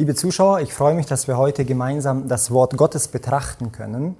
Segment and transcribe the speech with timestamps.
[0.00, 4.16] Liebe Zuschauer, ich freue mich, dass wir heute gemeinsam das Wort Gottes betrachten können.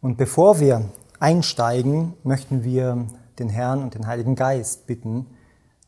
[0.00, 3.04] Und bevor wir einsteigen, möchten wir
[3.36, 5.26] den Herrn und den Heiligen Geist bitten,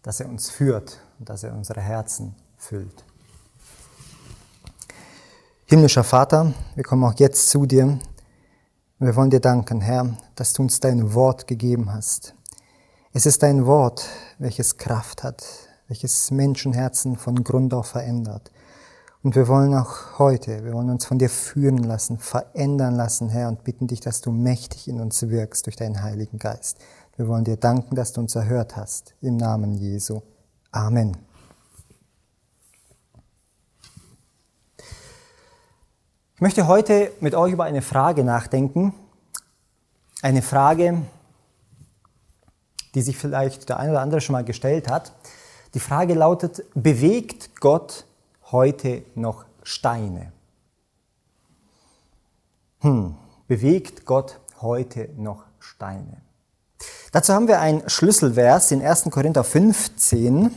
[0.03, 3.05] dass er uns führt und dass er unsere Herzen füllt.
[5.67, 7.85] Himmlischer Vater, wir kommen auch jetzt zu dir.
[7.85, 8.01] Und
[8.99, 12.35] wir wollen dir danken, Herr, dass du uns dein Wort gegeben hast.
[13.13, 14.09] Es ist dein Wort,
[14.41, 15.45] welches Kraft hat,
[15.87, 18.51] welches Menschenherzen von Grund auf verändert.
[19.23, 23.49] Und wir wollen auch heute, wir wollen uns von dir führen lassen, verändern lassen, Herr,
[23.49, 26.79] und bitten dich, dass du mächtig in uns wirkst durch deinen Heiligen Geist.
[27.17, 29.15] Wir wollen dir danken, dass du uns erhört hast.
[29.21, 30.23] Im Namen Jesu.
[30.73, 31.19] Amen.
[36.35, 38.95] Ich möchte heute mit euch über eine Frage nachdenken.
[40.23, 41.03] Eine Frage,
[42.95, 45.13] die sich vielleicht der eine oder andere schon mal gestellt hat.
[45.75, 48.07] Die Frage lautet, bewegt Gott
[48.53, 50.33] heute noch Steine?
[52.81, 56.23] Hm, bewegt Gott heute noch Steine?
[57.13, 59.05] Dazu haben wir ein Schlüsselvers in 1.
[59.11, 60.51] Korinther 15.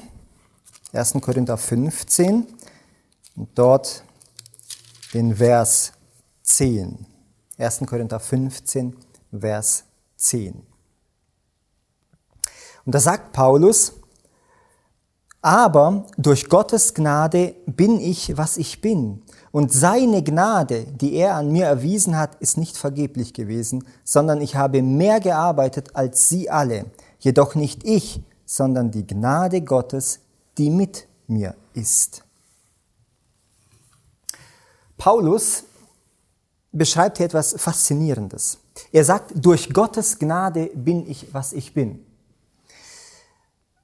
[0.93, 1.13] 1.
[1.21, 2.47] Korinther 15
[3.35, 4.03] und dort
[5.13, 5.93] den Vers
[6.43, 7.05] 10.
[7.57, 7.79] 1.
[7.87, 8.95] Korinther 15,
[9.37, 9.85] Vers
[10.17, 10.65] 10.
[12.85, 13.93] Und da sagt Paulus,
[15.43, 19.21] aber durch Gottes Gnade bin ich, was ich bin.
[19.51, 24.55] Und seine Gnade, die er an mir erwiesen hat, ist nicht vergeblich gewesen, sondern ich
[24.55, 26.85] habe mehr gearbeitet als sie alle.
[27.19, 30.21] Jedoch nicht ich, sondern die Gnade Gottes,
[30.57, 32.23] die mit mir ist.
[34.97, 35.65] Paulus
[36.71, 38.59] beschreibt hier etwas Faszinierendes.
[38.93, 42.05] Er sagt, durch Gottes Gnade bin ich, was ich bin.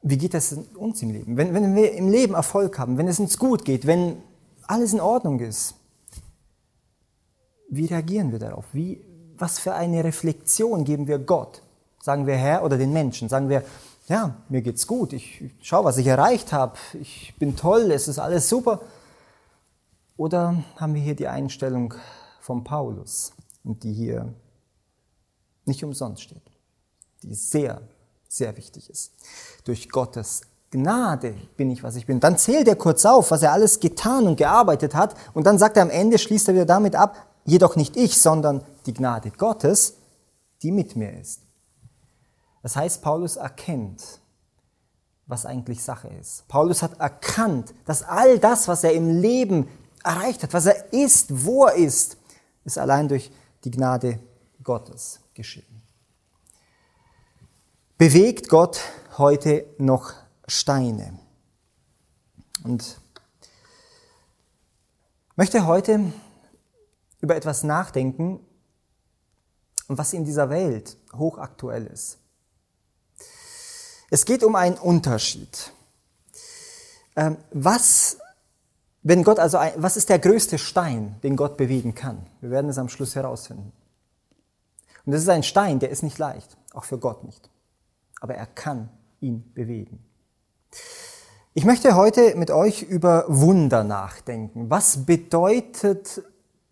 [0.02, 1.38] Wie geht es uns im Leben?
[1.38, 4.22] Wenn, wenn wir im Leben Erfolg haben, wenn es uns gut geht, wenn
[4.68, 5.76] alles in Ordnung ist,
[7.70, 8.66] wie reagieren wir darauf?
[8.74, 9.02] Wie,
[9.38, 11.62] was für eine Reflexion geben wir Gott?
[12.02, 13.30] Sagen wir Herr oder den Menschen?
[13.30, 13.64] Sagen wir,
[14.08, 18.20] ja, mir geht's gut, ich schau, was ich erreicht habe, ich bin toll, es ist
[18.20, 18.81] alles super.
[20.18, 21.94] Oder haben wir hier die Einstellung
[22.42, 23.34] von Paulus
[23.64, 24.34] die hier
[25.66, 26.42] nicht umsonst steht,
[27.24, 27.81] die sehr
[28.30, 29.12] sehr wichtig ist.
[29.66, 30.42] Durch Gottes
[30.72, 32.20] Gnade bin ich, was ich bin.
[32.20, 35.16] Dann zählt er kurz auf, was er alles getan und gearbeitet hat.
[35.34, 38.64] Und dann sagt er am Ende, schließt er wieder damit ab, jedoch nicht ich, sondern
[38.86, 39.96] die Gnade Gottes,
[40.62, 41.42] die mit mir ist.
[42.62, 44.22] Das heißt, Paulus erkennt,
[45.26, 46.48] was eigentlich Sache ist.
[46.48, 49.68] Paulus hat erkannt, dass all das, was er im Leben
[50.04, 52.18] erreicht hat, was er ist, wo er ist,
[52.64, 53.32] ist allein durch
[53.64, 54.20] die Gnade
[54.64, 55.69] Gottes geschehen
[58.00, 58.80] bewegt Gott
[59.18, 60.14] heute noch
[60.48, 61.20] Steine.
[62.64, 62.98] Und
[65.36, 66.14] möchte heute
[67.20, 68.40] über etwas nachdenken,
[69.90, 72.20] was in dieser Welt hochaktuell ist.
[74.10, 75.74] Es geht um einen Unterschied.
[77.18, 78.18] Ähm, was,
[79.04, 82.26] wenn Gott also, was ist der größte Stein, den Gott bewegen kann?
[82.40, 83.74] Wir werden es am Schluss herausfinden.
[85.06, 87.50] Und das ist ein Stein, der ist nicht leicht, auch für Gott nicht
[88.19, 88.90] aber er kann
[89.22, 90.00] ihn bewegen.
[91.53, 94.69] Ich möchte heute mit euch über Wunder nachdenken.
[94.69, 96.22] Was bedeutet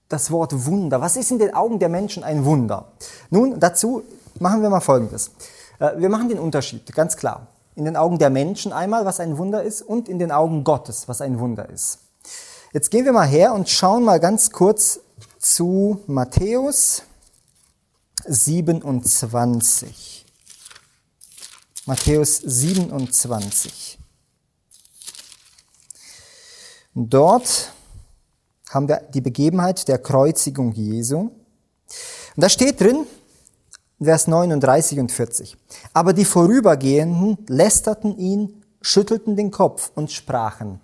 [0.07, 1.01] das Wort Wunder?
[1.01, 2.93] Was ist in den Augen der Menschen ein Wunder?
[3.29, 4.03] Nun, dazu
[4.39, 5.31] machen wir mal Folgendes.
[5.79, 7.47] Äh, wir machen den Unterschied, ganz klar.
[7.75, 11.07] In den Augen der Menschen einmal, was ein Wunder ist, und in den Augen Gottes,
[11.07, 11.99] was ein Wunder ist.
[12.73, 14.99] Jetzt gehen wir mal her und schauen mal ganz kurz
[15.39, 17.03] zu Matthäus
[18.25, 20.16] 27.
[21.87, 23.97] Matthäus 27.
[26.93, 27.71] Und dort
[28.69, 31.17] haben wir die Begebenheit der Kreuzigung Jesu.
[31.19, 31.31] Und
[32.35, 33.07] da steht drin,
[34.01, 35.55] Vers 39 und 40.
[35.93, 40.81] Aber die Vorübergehenden lästerten ihn, schüttelten den Kopf und sprachen,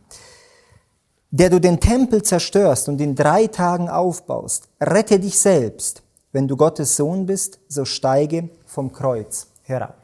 [1.31, 6.01] der du den Tempel zerstörst und in drei Tagen aufbaust, rette dich selbst.
[6.31, 10.03] Wenn du Gottes Sohn bist, so steige vom Kreuz herab.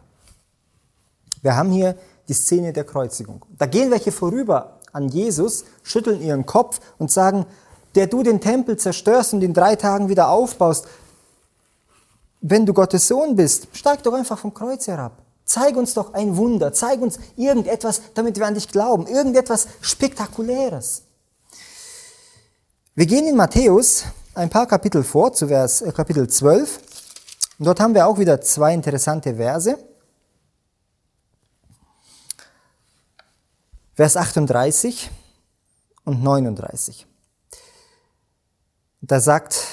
[1.42, 1.96] Wir haben hier
[2.28, 3.46] die Szene der Kreuzigung.
[3.58, 7.46] Da gehen welche vorüber an Jesus, schütteln ihren Kopf und sagen,
[7.96, 10.88] der du den Tempel zerstörst und in drei Tagen wieder aufbaust,
[12.42, 15.14] wenn du Gottes Sohn bist, steig doch einfach vom Kreuz herab.
[15.44, 21.04] Zeig uns doch ein Wunder, zeig uns irgendetwas, damit wir an dich glauben, irgendetwas Spektakuläres.
[22.96, 24.04] Wir gehen in Matthäus
[24.36, 26.80] ein paar Kapitel vor, zu Vers, äh, Kapitel 12.
[27.58, 29.78] Und dort haben wir auch wieder zwei interessante Verse.
[34.00, 35.12] Vers 38
[36.06, 37.06] und 39.
[39.02, 39.68] Da sagt,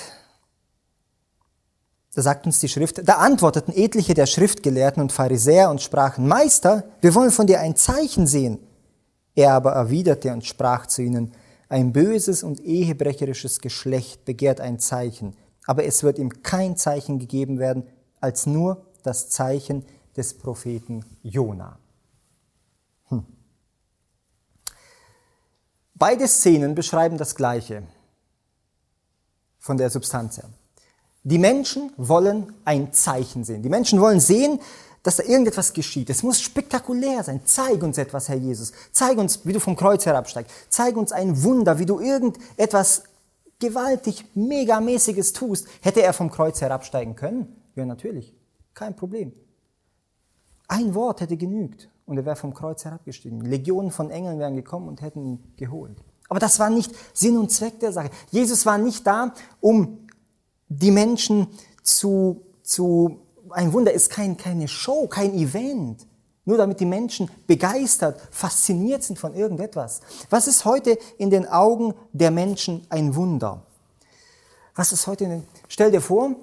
[2.13, 6.83] da sagt uns die Schrift, da antworteten etliche der Schriftgelehrten und Pharisäer und sprachen, Meister,
[7.01, 8.59] wir wollen von dir ein Zeichen sehen.
[9.37, 11.31] Er aber erwiderte und sprach zu ihnen,
[11.69, 15.37] ein böses und ehebrecherisches Geschlecht begehrt ein Zeichen,
[15.67, 17.87] aber es wird ihm kein Zeichen gegeben werden,
[18.21, 19.85] als nur das Zeichen
[20.17, 21.79] des Propheten Jona.
[25.99, 27.83] Beide Szenen beschreiben das Gleiche
[29.59, 30.51] von der Substanz her.
[31.25, 33.63] Die Menschen wollen ein Zeichen sehen.
[33.63, 34.61] Die Menschen wollen sehen,
[35.03, 36.11] dass da irgendetwas geschieht.
[36.11, 37.41] Es muss spektakulär sein.
[37.45, 38.73] Zeig uns etwas, Herr Jesus.
[38.93, 40.53] Zeig uns, wie du vom Kreuz herabsteigst.
[40.69, 43.05] Zeig uns ein Wunder, wie du irgendetwas
[43.59, 45.67] gewaltig, megamäßiges tust.
[45.81, 47.57] Hätte er vom Kreuz herabsteigen können?
[47.75, 48.35] Ja, natürlich.
[48.75, 49.33] Kein Problem.
[50.69, 53.41] Ein Wort hätte genügt und er wäre vom Kreuz herabgestiegen.
[53.41, 55.99] Legionen von Engeln wären gekommen und hätten ihn geholt.
[56.29, 58.11] Aber das war nicht Sinn und Zweck der Sache.
[58.31, 60.09] Jesus war nicht da, um
[60.69, 61.49] die Menschen
[61.83, 63.21] zu, zu,
[63.51, 66.07] ein Wunder ist kein, keine Show, kein Event.
[66.45, 70.01] Nur damit die Menschen begeistert, fasziniert sind von irgendetwas.
[70.31, 73.63] Was ist heute in den Augen der Menschen ein Wunder?
[74.77, 76.37] Was ist heute in den, stell dir vor,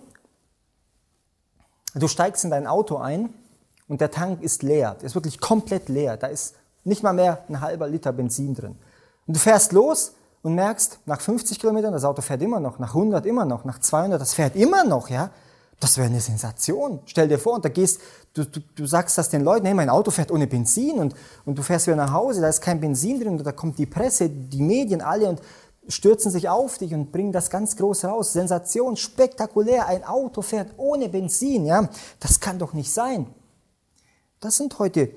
[1.95, 3.33] du steigst in dein Auto ein
[3.87, 4.95] und der Tank ist leer.
[4.99, 6.17] Der ist wirklich komplett leer.
[6.17, 8.75] Da ist nicht mal mehr ein halber Liter Benzin drin.
[9.25, 12.89] Und du fährst los und merkst, nach 50 Kilometern, das Auto fährt immer noch, nach
[12.89, 15.31] 100 immer noch, nach 200, das fährt immer noch, ja.
[15.79, 17.01] Das wäre eine Sensation.
[17.05, 17.99] Stell dir vor, und da gehst,
[18.33, 21.15] du, du, du sagst das den Leuten, hey, mein Auto fährt ohne Benzin und,
[21.45, 23.85] und du fährst wieder nach Hause, da ist kein Benzin drin und da kommt die
[23.85, 25.41] Presse, die Medien, alle und
[25.87, 28.33] stürzen sich auf dich und bringen das ganz groß raus.
[28.33, 31.89] Sensation, spektakulär, ein Auto fährt ohne Benzin, ja.
[32.19, 33.27] Das kann doch nicht sein.
[34.43, 35.09] Das sind heute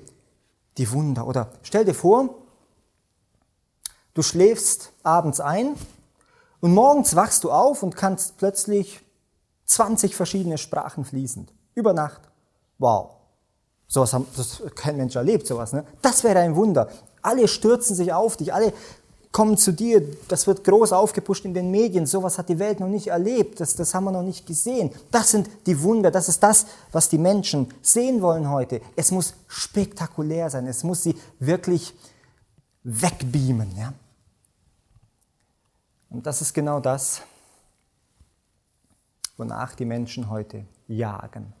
[0.77, 1.27] die Wunder.
[1.27, 2.35] Oder stell dir vor,
[4.17, 5.75] Du schläfst abends ein
[6.59, 8.99] und morgens wachst du auf und kannst plötzlich
[9.65, 11.53] 20 verschiedene Sprachen fließend.
[11.75, 12.21] Über Nacht.
[12.79, 13.11] Wow.
[13.87, 15.85] Sowas haben, das kein Mensch erlebt, sowas, ne?
[16.01, 16.89] Das wäre ein Wunder.
[17.21, 18.73] Alle stürzen sich auf dich, alle
[19.31, 22.87] kommen zu dir, das wird groß aufgepusht in den Medien, sowas hat die Welt noch
[22.87, 24.91] nicht erlebt, das, das haben wir noch nicht gesehen.
[25.11, 28.81] Das sind die Wunder, das ist das, was die Menschen sehen wollen heute.
[28.95, 31.93] Es muss spektakulär sein, es muss sie wirklich
[32.83, 33.75] wegbeamen.
[33.77, 33.93] Ja?
[36.09, 37.21] Und das ist genau das,
[39.35, 41.53] wonach die Menschen heute jagen.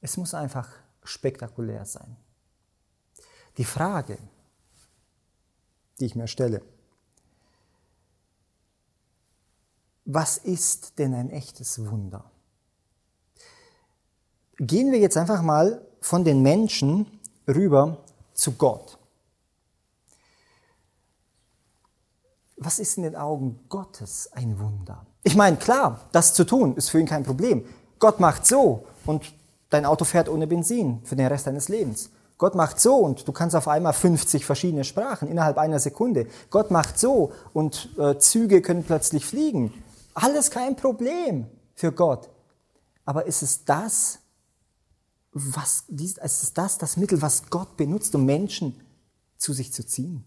[0.00, 0.68] Es muss einfach
[1.04, 2.16] spektakulär sein.
[3.56, 4.18] Die Frage,
[5.98, 6.62] die ich mir stelle,
[10.04, 12.30] was ist denn ein echtes Wunder?
[14.58, 18.04] Gehen wir jetzt einfach mal von den Menschen rüber
[18.34, 18.98] zu Gott.
[22.64, 25.06] was ist in den Augen Gottes ein Wunder?
[25.22, 27.64] Ich meine, klar, das zu tun ist für ihn kein Problem.
[27.98, 29.32] Gott macht so und
[29.70, 32.10] dein Auto fährt ohne Benzin für den Rest deines Lebens.
[32.38, 36.26] Gott macht so und du kannst auf einmal 50 verschiedene Sprachen innerhalb einer Sekunde.
[36.50, 39.72] Gott macht so und äh, Züge können plötzlich fliegen.
[40.14, 42.28] Alles kein Problem für Gott.
[43.04, 44.18] Aber ist es das,
[45.32, 48.80] was, ist es das, das Mittel, was Gott benutzt, um Menschen
[49.38, 50.24] zu sich zu ziehen?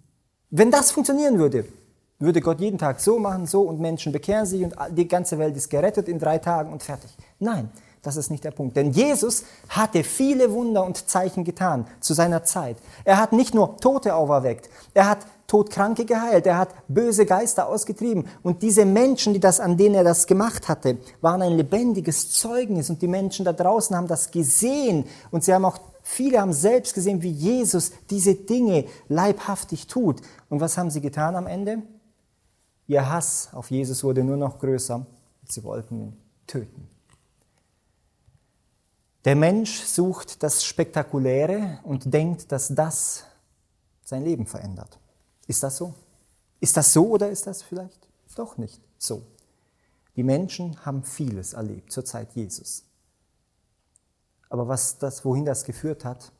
[0.50, 1.66] Wenn das funktionieren würde,
[2.20, 5.56] würde Gott jeden Tag so machen, so und Menschen bekehren sich und die ganze Welt
[5.58, 7.16] ist gerettet in drei Tagen und fertig.
[7.40, 7.70] Nein,
[8.06, 8.76] das ist nicht der Punkt.
[8.76, 12.78] Denn Jesus hatte viele Wunder und Zeichen getan zu seiner Zeit.
[13.04, 18.28] Er hat nicht nur Tote auferweckt, er hat Todkranke geheilt, er hat böse Geister ausgetrieben.
[18.42, 22.90] Und diese Menschen, die das, an denen er das gemacht hatte, waren ein lebendiges Zeugnis.
[22.90, 25.06] Und die Menschen da draußen haben das gesehen.
[25.30, 30.22] Und sie haben auch, viele haben selbst gesehen, wie Jesus diese Dinge leibhaftig tut.
[30.50, 31.84] Und was haben sie getan am Ende?
[32.88, 35.06] Ihr Hass auf Jesus wurde nur noch größer.
[35.48, 36.95] Sie wollten ihn töten.
[39.25, 43.25] Der Mensch sucht das Spektakuläre und denkt, dass das
[44.03, 45.00] sein Leben verändert.
[45.48, 45.96] Ist das so?
[46.60, 49.24] Ist das so oder ist das vielleicht doch nicht so?
[50.15, 52.84] Die Menschen haben vieles erlebt zur Zeit Jesus.
[54.50, 56.32] Aber was das, wohin das geführt hat,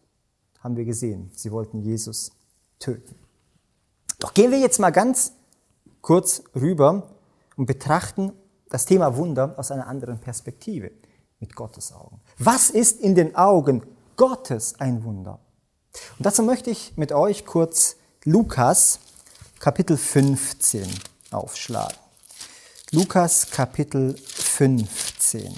[0.60, 1.32] haben wir gesehen.
[1.34, 2.32] Sie wollten Jesus
[2.78, 3.16] töten.
[4.20, 5.34] Doch gehen wir jetzt mal ganz
[6.02, 7.10] kurz rüber
[7.56, 8.32] und betrachten
[8.70, 10.92] das Thema Wunder aus einer anderen Perspektive,
[11.40, 12.22] mit Gottes Augen.
[12.38, 13.84] Was ist in den Augen
[14.16, 15.40] Gottes ein Wunder?
[16.18, 19.00] Und dazu möchte ich mit euch kurz Lukas
[19.60, 20.88] Kapitel 15
[21.32, 21.98] aufschlagen.
[22.92, 25.54] Lukas Kapitel 15.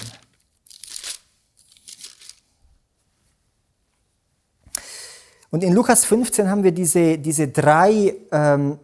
[5.50, 8.80] Und in Lukas 15 haben wir diese, diese drei ähm,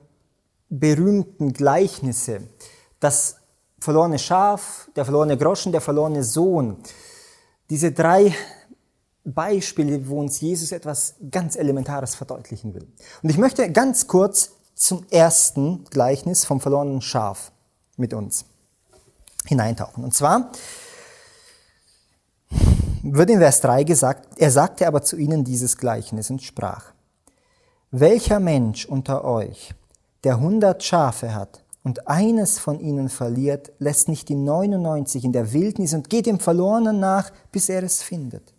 [0.69, 2.41] berühmten Gleichnisse,
[2.99, 3.37] das
[3.83, 6.77] verlorene Schaf, der verlorene Groschen, der verlorene Sohn.
[7.69, 8.33] Diese drei
[9.25, 12.87] Beispiele, wo uns Jesus etwas ganz Elementares verdeutlichen will.
[13.21, 17.51] Und ich möchte ganz kurz zum ersten Gleichnis vom verlorenen Schaf
[17.97, 18.45] mit uns
[19.45, 20.03] hineintauchen.
[20.03, 20.51] Und zwar
[23.01, 26.93] wird in Vers 3 gesagt, er sagte aber zu ihnen dieses Gleichnis und sprach,
[27.91, 29.73] welcher Mensch unter euch,
[30.23, 35.51] der hundert Schafe hat und eines von ihnen verliert, lässt nicht die 99 in der
[35.51, 38.53] Wildnis und geht dem Verlorenen nach, bis er es findet.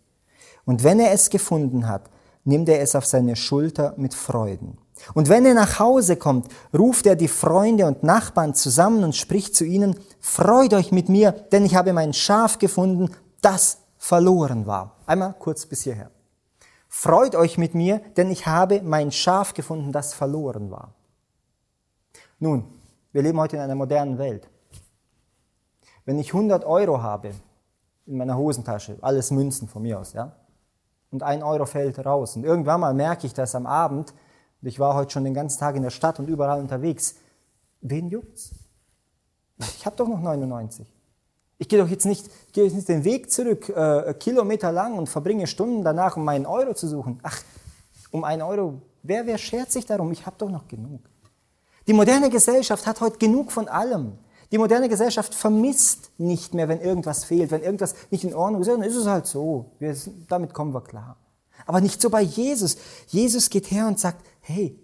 [0.65, 2.09] Und wenn er es gefunden hat,
[2.43, 4.77] nimmt er es auf seine Schulter mit Freuden.
[5.13, 9.55] Und wenn er nach Hause kommt, ruft er die Freunde und Nachbarn zusammen und spricht
[9.55, 13.09] zu ihnen, Freut euch mit mir, denn ich habe mein Schaf gefunden,
[13.41, 14.95] das verloren war.
[15.05, 16.11] Einmal kurz bis hierher.
[16.87, 20.93] Freut euch mit mir, denn ich habe mein Schaf gefunden, das verloren war.
[22.39, 22.63] Nun,
[23.15, 24.49] wir leben heute in einer modernen Welt.
[26.03, 27.31] Wenn ich 100 Euro habe
[28.05, 30.35] in meiner Hosentasche, alles Münzen von mir aus, ja,
[31.11, 32.35] und ein Euro fällt raus.
[32.35, 34.13] Und irgendwann mal merke ich das am Abend,
[34.61, 37.15] und ich war heute schon den ganzen Tag in der Stadt und überall unterwegs.
[37.79, 38.51] Wen juckt's?
[39.59, 40.85] Ich habe doch noch 99.
[41.57, 45.07] Ich gehe doch jetzt nicht, gehe jetzt nicht den Weg zurück, äh, Kilometer lang und
[45.07, 47.21] verbringe Stunden danach, um meinen Euro zu suchen.
[47.23, 47.41] Ach,
[48.11, 50.11] um einen Euro, wer, wer schert sich darum?
[50.11, 50.99] Ich habe doch noch genug.
[51.87, 54.17] Die moderne Gesellschaft hat heute genug von allem.
[54.51, 58.67] Die moderne Gesellschaft vermisst nicht mehr, wenn irgendwas fehlt, wenn irgendwas nicht in Ordnung ist,
[58.67, 59.71] dann ist es halt so.
[59.79, 59.95] Wir,
[60.27, 61.17] damit kommen wir klar.
[61.65, 62.77] Aber nicht so bei Jesus.
[63.07, 64.79] Jesus geht her und sagt, hey,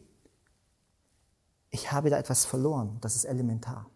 [1.70, 3.89] ich habe da etwas verloren, das ist elementar.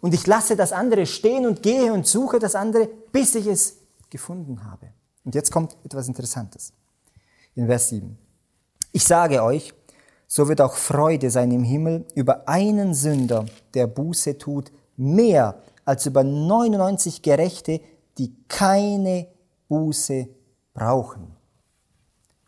[0.00, 3.78] Und ich lasse das andere stehen und gehe und suche das andere, bis ich es
[4.10, 4.92] gefunden habe.
[5.24, 6.72] Und jetzt kommt etwas Interessantes.
[7.54, 8.16] In Vers 7.
[8.92, 9.74] Ich sage euch,
[10.28, 16.04] so wird auch Freude sein im Himmel über einen Sünder, der Buße tut, mehr als
[16.04, 17.80] über 99 Gerechte,
[18.18, 19.26] die keine
[19.68, 20.28] Buße
[20.74, 21.34] brauchen.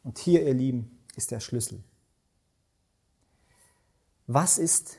[0.05, 1.83] Und hier, ihr Lieben, ist der Schlüssel.
[4.27, 4.99] Was ist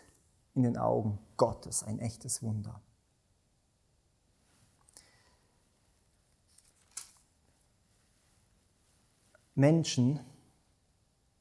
[0.56, 2.82] in den Augen Gottes ein echtes Wunder?
[9.54, 10.20] Menschen,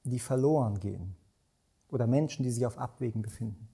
[0.04, 1.16] die verloren gehen,
[1.92, 3.68] oder Menschen, die sich auf Abwägen befinden.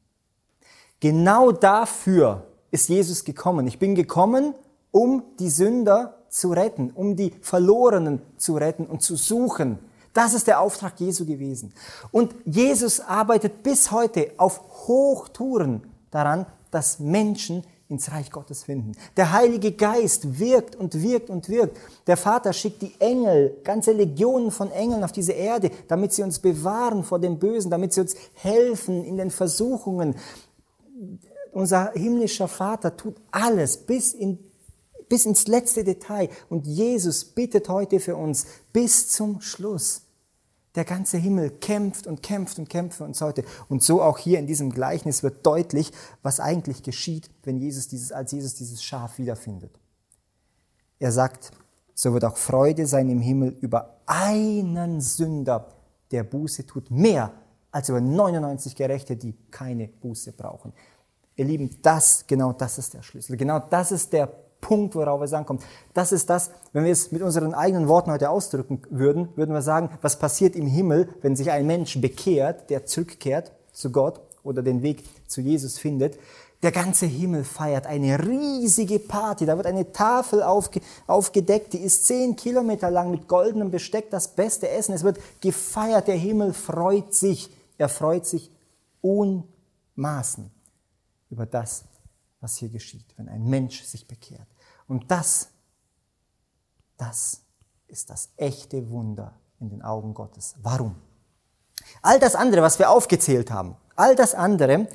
[1.01, 3.67] Genau dafür ist Jesus gekommen.
[3.67, 4.55] Ich bin gekommen,
[4.91, 9.79] um die Sünder zu retten, um die Verlorenen zu retten und zu suchen.
[10.13, 11.75] Das ist der Auftrag Jesu gewesen.
[12.11, 18.93] Und Jesus arbeitet bis heute auf Hochtouren daran, dass Menschen ins Reich Gottes finden.
[19.17, 21.79] Der Heilige Geist wirkt und wirkt und wirkt.
[22.07, 26.41] Der Vater schickt die Engel, ganze Legionen von Engeln auf diese Erde, damit sie uns
[26.41, 30.17] bewahren vor dem Bösen, damit sie uns helfen in den Versuchungen.
[31.53, 34.39] Unser himmlischer Vater tut alles bis, in,
[35.09, 36.29] bis ins letzte Detail.
[36.49, 40.06] Und Jesus bittet heute für uns bis zum Schluss.
[40.77, 43.45] Der ganze Himmel kämpft und kämpft und kämpft für uns heute.
[43.69, 45.91] Und so auch hier in diesem Gleichnis wird deutlich,
[46.23, 49.73] was eigentlich geschieht, wenn Jesus dieses, als Jesus dieses Schaf wiederfindet.
[50.99, 51.51] Er sagt,
[51.95, 55.69] so wird auch Freude sein im Himmel über einen Sünder,
[56.11, 57.33] der Buße tut, mehr
[57.73, 60.73] als über 99 Gerechte, die keine Buße brauchen.
[61.37, 63.37] Ihr Lieben, das, genau das ist der Schlüssel.
[63.37, 64.33] Genau das ist der
[64.67, 65.63] Punkt, worauf es ankommt.
[65.95, 69.63] Das ist das, wenn wir es mit unseren eigenen Worten heute ausdrücken würden, würden wir
[69.63, 74.63] sagen, was passiert im Himmel, wenn sich ein Mensch bekehrt, der zurückkehrt zu Gott oder
[74.63, 76.19] den Weg zu Jesus findet.
[76.65, 79.47] Der ganze Himmel feiert eine riesige Party.
[79.47, 84.35] Da wird eine Tafel aufge aufgedeckt, die ist zehn Kilometer lang mit goldenem Besteck, das
[84.35, 84.95] beste Essen.
[84.95, 86.09] Es wird gefeiert.
[86.09, 87.51] Der Himmel freut sich.
[87.79, 88.51] Er freut sich
[89.01, 90.51] unmaßen
[91.31, 91.85] über das,
[92.41, 94.49] was hier geschieht, wenn ein Mensch sich bekehrt.
[94.89, 95.49] Und das,
[96.97, 97.43] das
[97.89, 100.55] ist das echte Wunder in den Augen Gottes.
[100.63, 100.97] Warum?
[102.03, 104.89] All das andere, was wir aufgezählt haben, all das andere,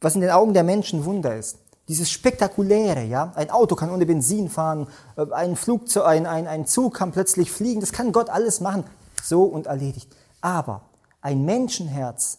[0.00, 4.06] was in den Augen der Menschen Wunder ist, dieses Spektakuläre, ja, ein Auto kann ohne
[4.06, 4.86] Benzin fahren,
[5.16, 8.84] äh, ein Flugzeug, ein, ein, ein Zug kann plötzlich fliegen, das kann Gott alles machen,
[9.22, 10.14] so und erledigt.
[10.40, 10.82] Aber
[11.20, 12.38] ein Menschenherz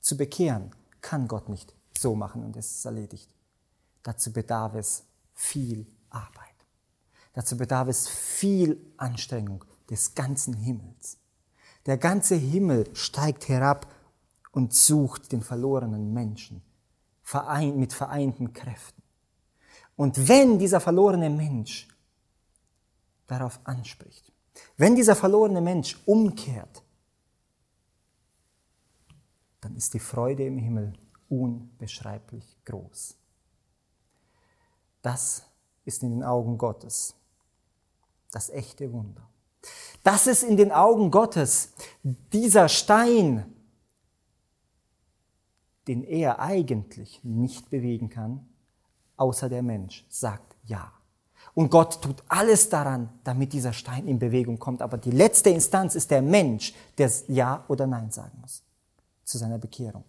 [0.00, 3.30] zu bekehren, kann Gott nicht so machen und es ist erledigt.
[4.02, 6.50] Dazu bedarf es viel Arbeit.
[7.32, 11.18] Dazu bedarf es viel Anstrengung des ganzen Himmels.
[11.86, 13.92] Der ganze Himmel steigt herab
[14.52, 16.62] und sucht den verlorenen Menschen
[17.76, 19.02] mit vereinten Kräften.
[19.96, 21.88] Und wenn dieser verlorene Mensch
[23.26, 24.32] darauf anspricht,
[24.76, 26.82] wenn dieser verlorene Mensch umkehrt,
[29.60, 30.94] dann ist die Freude im Himmel
[31.28, 33.16] unbeschreiblich groß.
[35.02, 35.44] Das
[35.90, 37.14] ist in den Augen Gottes
[38.30, 39.28] das echte Wunder.
[40.04, 41.72] Das ist in den Augen Gottes
[42.32, 43.52] dieser Stein,
[45.88, 48.48] den er eigentlich nicht bewegen kann,
[49.16, 50.92] außer der Mensch sagt ja.
[51.54, 54.82] Und Gott tut alles daran, damit dieser Stein in Bewegung kommt.
[54.82, 58.62] Aber die letzte Instanz ist der Mensch, der Ja oder Nein sagen muss
[59.24, 60.04] zu seiner Bekehrung.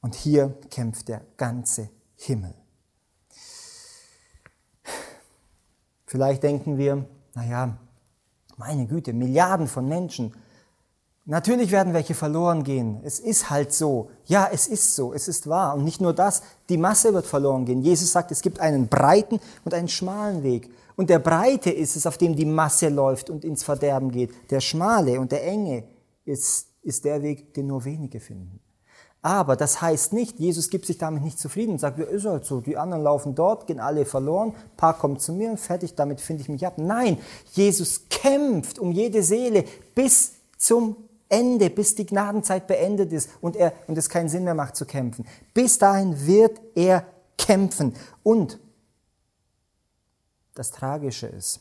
[0.00, 2.54] Und hier kämpft der ganze Himmel.
[6.10, 7.04] Vielleicht denken wir,
[7.36, 7.78] naja,
[8.56, 10.34] meine Güte, Milliarden von Menschen.
[11.24, 12.98] Natürlich werden welche verloren gehen.
[13.04, 14.10] Es ist halt so.
[14.24, 15.14] Ja, es ist so.
[15.14, 15.76] Es ist wahr.
[15.76, 17.82] Und nicht nur das, die Masse wird verloren gehen.
[17.82, 20.68] Jesus sagt, es gibt einen breiten und einen schmalen Weg.
[20.96, 24.32] Und der breite ist es, auf dem die Masse läuft und ins Verderben geht.
[24.50, 25.84] Der schmale und der enge
[26.24, 28.58] ist, ist der Weg, den nur wenige finden.
[29.22, 32.46] Aber das heißt nicht, Jesus gibt sich damit nicht zufrieden und sagt, ja, ist halt
[32.46, 35.94] so, die anderen laufen dort, gehen alle verloren, ein paar kommen zu mir und fertig,
[35.94, 36.74] damit finde ich mich ab.
[36.78, 37.18] Nein,
[37.52, 40.96] Jesus kämpft um jede Seele bis zum
[41.28, 44.86] Ende, bis die Gnadenzeit beendet ist und, er, und es keinen Sinn mehr macht zu
[44.86, 45.26] kämpfen.
[45.52, 47.04] Bis dahin wird er
[47.36, 47.94] kämpfen.
[48.22, 48.58] Und
[50.54, 51.60] das Tragische ist,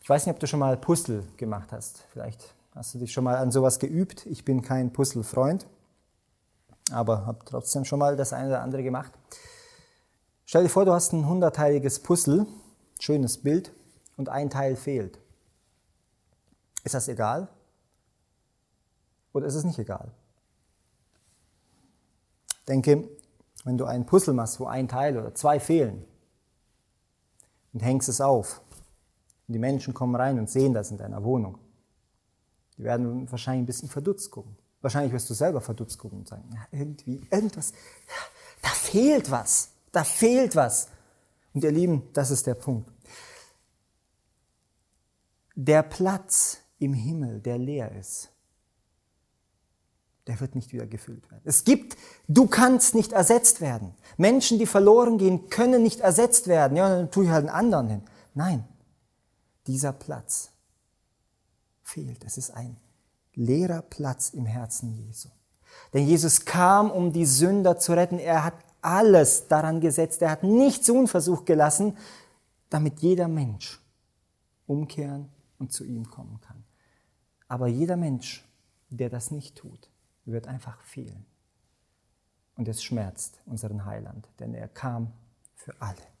[0.00, 2.04] ich weiß nicht, ob du schon mal Puzzle gemacht hast.
[2.12, 4.26] Vielleicht Hast du dich schon mal an sowas geübt?
[4.26, 5.64] Ich bin kein Puzzle-Freund,
[6.90, 9.12] aber habe trotzdem schon mal das eine oder andere gemacht.
[10.44, 12.46] Stell dir vor, du hast ein hunderteiliges Puzzle,
[12.98, 13.72] schönes Bild,
[14.16, 15.20] und ein Teil fehlt.
[16.82, 17.48] Ist das egal?
[19.32, 20.10] Oder ist es nicht egal?
[22.66, 23.08] Denke,
[23.64, 26.04] wenn du ein Puzzle machst, wo ein Teil oder zwei fehlen,
[27.72, 28.62] und hängst es auf,
[29.46, 31.58] und die Menschen kommen rein und sehen das in deiner Wohnung,
[32.76, 34.56] die werden wahrscheinlich ein bisschen verdutzt gucken.
[34.80, 37.72] Wahrscheinlich wirst du selber verdutzt gucken und sagen, irgendwie, irgendwas,
[38.60, 40.88] da fehlt was, da fehlt was.
[41.54, 42.90] Und ihr Lieben, das ist der Punkt.
[45.54, 48.30] Der Platz im Himmel, der leer ist,
[50.26, 51.42] der wird nicht wieder gefüllt werden.
[51.44, 51.96] Es gibt,
[52.28, 53.94] du kannst nicht ersetzt werden.
[54.16, 56.76] Menschen, die verloren gehen, können nicht ersetzt werden.
[56.76, 58.02] Ja, dann tue ich halt einen anderen hin.
[58.34, 58.64] Nein,
[59.66, 60.50] dieser Platz
[61.84, 62.24] fehlt.
[62.24, 62.76] Es ist ein
[63.34, 65.28] leerer Platz im Herzen Jesu.
[65.92, 68.18] Denn Jesus kam, um die Sünder zu retten.
[68.18, 70.22] Er hat alles daran gesetzt.
[70.22, 71.96] Er hat nichts unversucht gelassen,
[72.70, 73.80] damit jeder Mensch
[74.66, 76.64] umkehren und zu ihm kommen kann.
[77.48, 78.44] Aber jeder Mensch,
[78.88, 79.90] der das nicht tut,
[80.24, 81.26] wird einfach fehlen.
[82.56, 85.12] Und es schmerzt unseren Heiland, denn er kam
[85.54, 86.13] für alle.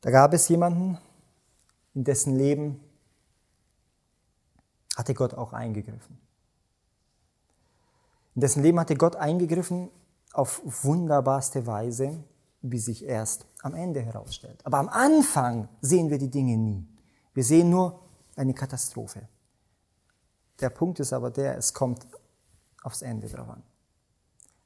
[0.00, 0.98] Da gab es jemanden,
[1.94, 2.80] in dessen Leben
[4.96, 6.18] hatte Gott auch eingegriffen.
[8.34, 9.90] In dessen Leben hatte Gott eingegriffen
[10.32, 12.22] auf wunderbarste Weise,
[12.62, 14.64] wie sich erst am Ende herausstellt.
[14.64, 16.86] Aber am Anfang sehen wir die Dinge nie.
[17.34, 18.00] Wir sehen nur
[18.36, 19.28] eine Katastrophe.
[20.60, 22.06] Der Punkt ist aber der, es kommt
[22.82, 23.62] aufs Ende drauf an.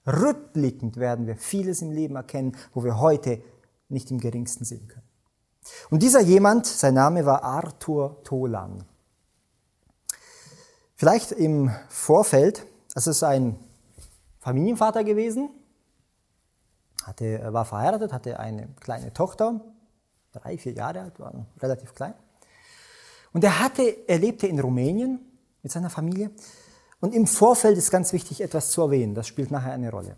[0.07, 3.43] Rückblickend werden wir vieles im Leben erkennen, wo wir heute
[3.89, 5.12] nicht im geringsten sehen können.
[5.91, 8.85] Und dieser jemand, sein Name war Arthur Tolan.
[10.97, 13.59] Vielleicht im Vorfeld, es ist ein
[14.39, 15.51] Familienvater gewesen,
[17.05, 19.61] hatte, war verheiratet, hatte eine kleine Tochter,
[20.33, 22.15] drei, vier Jahre alt, war relativ klein.
[23.33, 25.21] Und er, hatte, er lebte in Rumänien
[25.63, 26.31] mit seiner Familie.
[27.01, 30.17] Und im Vorfeld ist ganz wichtig, etwas zu erwähnen, das spielt nachher eine Rolle.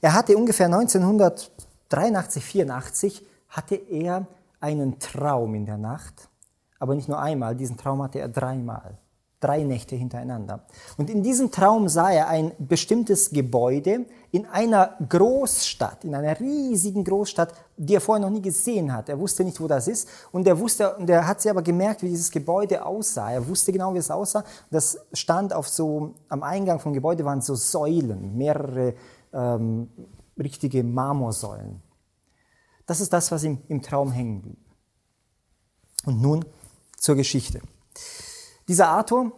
[0.00, 4.26] Er hatte ungefähr 1983, 84, hatte er
[4.60, 6.28] einen Traum in der Nacht,
[6.78, 8.98] aber nicht nur einmal, diesen Traum hatte er dreimal,
[9.40, 10.64] drei Nächte hintereinander.
[10.96, 17.04] Und in diesem Traum sah er ein bestimmtes Gebäude in einer Großstadt, in einer riesigen
[17.04, 19.08] Großstadt, die er vorher noch nie gesehen hat.
[19.08, 22.02] Er wusste nicht, wo das ist und er wusste, und er hat sich aber gemerkt,
[22.02, 23.30] wie dieses Gebäude aussah.
[23.32, 24.44] Er wusste genau, wie es aussah.
[24.70, 28.94] Das stand auf so, am Eingang vom Gebäude waren so Säulen, mehrere
[29.32, 29.88] ähm,
[30.38, 31.85] richtige Marmorsäulen.
[32.86, 34.58] Das ist das, was ihm im Traum hängen blieb.
[36.04, 36.44] Und nun
[36.96, 37.60] zur Geschichte.
[38.68, 39.32] Dieser Arthur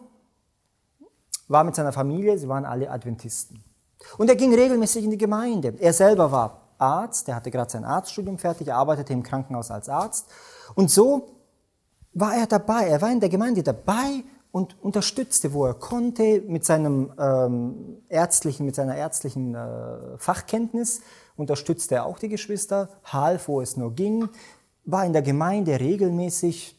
[1.48, 3.64] war mit seiner Familie, sie waren alle Adventisten.
[4.18, 5.74] Und er ging regelmäßig in die Gemeinde.
[5.80, 9.88] Er selber war Arzt, er hatte gerade sein Arztstudium fertig, er arbeitete im Krankenhaus als
[9.88, 10.26] Arzt.
[10.74, 11.28] Und so
[12.12, 16.64] war er dabei, er war in der Gemeinde dabei und unterstützte, wo er konnte, mit
[16.64, 21.02] seinem ähm, ärztlichen, mit seiner ärztlichen äh, Fachkenntnis
[21.36, 24.28] unterstützte er auch die Geschwister, half, wo es nur ging,
[24.84, 26.76] war in der Gemeinde regelmäßig,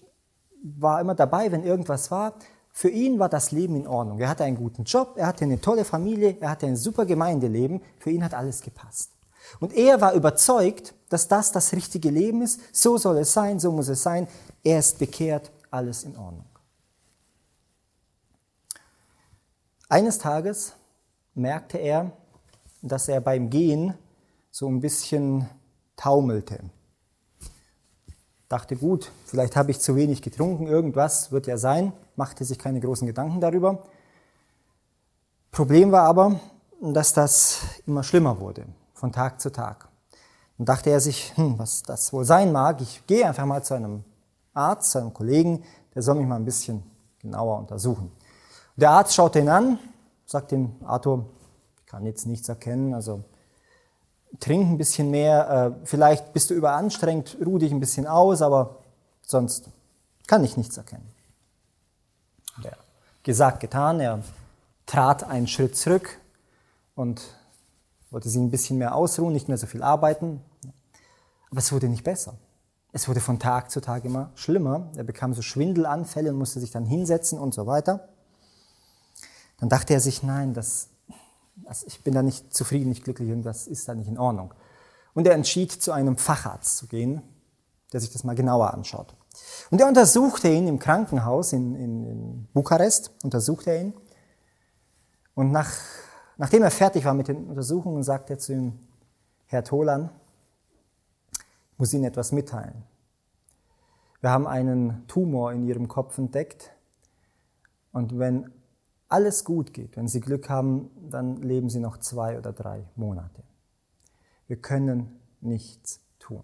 [0.62, 2.34] war immer dabei, wenn irgendwas war,
[2.72, 4.20] Für ihn war das Leben in Ordnung.
[4.20, 7.82] Er hatte einen guten Job, er hatte eine tolle Familie, er hatte ein super Gemeindeleben.
[7.98, 9.12] Für ihn hat alles gepasst.
[9.60, 12.62] Und er war überzeugt, dass das das richtige Leben ist.
[12.72, 14.28] So soll es sein, so muss es sein.
[14.64, 16.46] Er ist bekehrt, alles in Ordnung.
[19.92, 20.76] Eines Tages
[21.34, 22.12] merkte er,
[22.84, 23.96] dass er beim Gehen
[24.52, 25.50] so ein bisschen
[25.96, 26.60] taumelte.
[28.48, 32.80] Dachte, gut, vielleicht habe ich zu wenig getrunken, irgendwas wird ja sein, machte sich keine
[32.80, 33.84] großen Gedanken darüber.
[35.50, 36.40] Problem war aber,
[36.80, 39.88] dass das immer schlimmer wurde, von Tag zu Tag.
[40.60, 43.74] Und dachte er sich, hm, was das wohl sein mag, ich gehe einfach mal zu
[43.74, 44.04] einem
[44.54, 45.64] Arzt, zu einem Kollegen,
[45.96, 46.84] der soll mich mal ein bisschen
[47.20, 48.12] genauer untersuchen.
[48.80, 49.78] Der Arzt schaute ihn an,
[50.26, 51.26] sagt ihm, Arthur,
[51.82, 53.26] ich kann jetzt nichts erkennen, also
[54.40, 58.78] trink ein bisschen mehr, äh, vielleicht bist du überanstrengt, ruh dich ein bisschen aus, aber
[59.22, 59.70] sonst
[60.28, 61.12] kann ich nichts erkennen.
[62.64, 62.72] Ja.
[63.24, 64.24] Gesagt, getan, er
[64.86, 66.18] trat einen Schritt zurück
[66.96, 67.22] und
[68.12, 70.42] wollte sich ein bisschen mehr ausruhen, nicht mehr so viel arbeiten.
[71.52, 72.36] Aber es wurde nicht besser.
[72.94, 74.90] Es wurde von Tag zu Tag immer schlimmer.
[74.96, 78.08] Er bekam so Schwindelanfälle und musste sich dann hinsetzen und so weiter.
[79.60, 80.90] Dann dachte er sich, nein, das,
[81.56, 84.54] das, ich bin da nicht zufrieden, nicht glücklich, irgendwas ist da nicht in Ordnung.
[85.14, 87.22] Und er entschied, zu einem Facharzt zu gehen,
[87.92, 89.16] der sich das mal genauer anschaut.
[89.70, 93.94] Und er untersuchte ihn im Krankenhaus in, in, in Bukarest, untersuchte er ihn.
[95.36, 95.72] Und nach,
[96.38, 98.80] nachdem er fertig war mit den Untersuchungen, sagte er zu ihm,
[99.46, 100.10] Herr Tolan,
[101.74, 102.84] ich muss Ihnen etwas mitteilen.
[104.22, 106.72] Wir haben einen Tumor in Ihrem Kopf entdeckt.
[107.92, 108.52] Und wenn
[109.10, 113.44] alles gut geht, wenn Sie Glück haben, dann leben Sie noch zwei oder drei Monate.
[114.48, 116.44] Wir können nichts tun.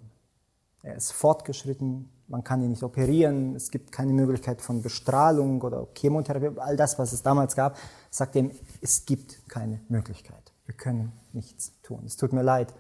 [0.82, 5.88] Er ist fortgeschritten, man kann ihn nicht operieren, es gibt keine Möglichkeit von Bestrahlung oder
[5.96, 7.78] Chemotherapie, all das, was es damals gab,
[8.10, 8.52] sagt ihm,
[8.82, 10.54] es gibt keine Möglichkeit.
[10.66, 12.04] Wir können nichts tun.
[12.06, 12.74] Es tut mir leid,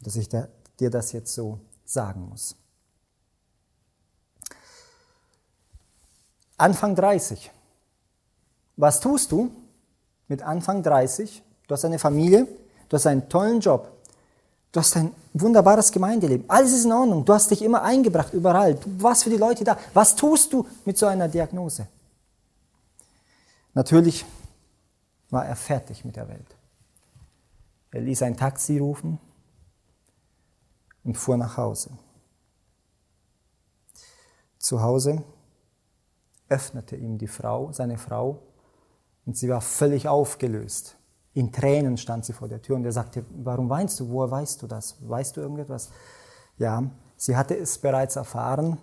[0.00, 2.56] dass ich dir das jetzt so sagen muss.
[6.56, 7.50] Anfang 30
[8.78, 9.50] was tust du
[10.28, 11.42] mit Anfang 30?
[11.66, 12.46] Du hast eine Familie,
[12.88, 13.90] du hast einen tollen Job,
[14.72, 16.48] du hast ein wunderbares Gemeindeleben.
[16.48, 17.24] Alles ist in Ordnung.
[17.24, 18.76] Du hast dich immer eingebracht, überall.
[18.76, 19.76] Du warst für die Leute da.
[19.92, 21.86] Was tust du mit so einer Diagnose?
[23.74, 24.24] Natürlich
[25.30, 26.56] war er fertig mit der Welt.
[27.90, 29.18] Er ließ ein Taxi rufen
[31.04, 31.90] und fuhr nach Hause.
[34.58, 35.22] Zu Hause
[36.48, 38.38] öffnete ihm die Frau, seine Frau,
[39.28, 40.96] und sie war völlig aufgelöst.
[41.34, 44.08] In Tränen stand sie vor der Tür und er sagte, warum weinst du?
[44.08, 44.96] Woher weißt du das?
[45.06, 45.90] Weißt du irgendetwas?
[46.56, 48.78] Ja, sie hatte es bereits erfahren,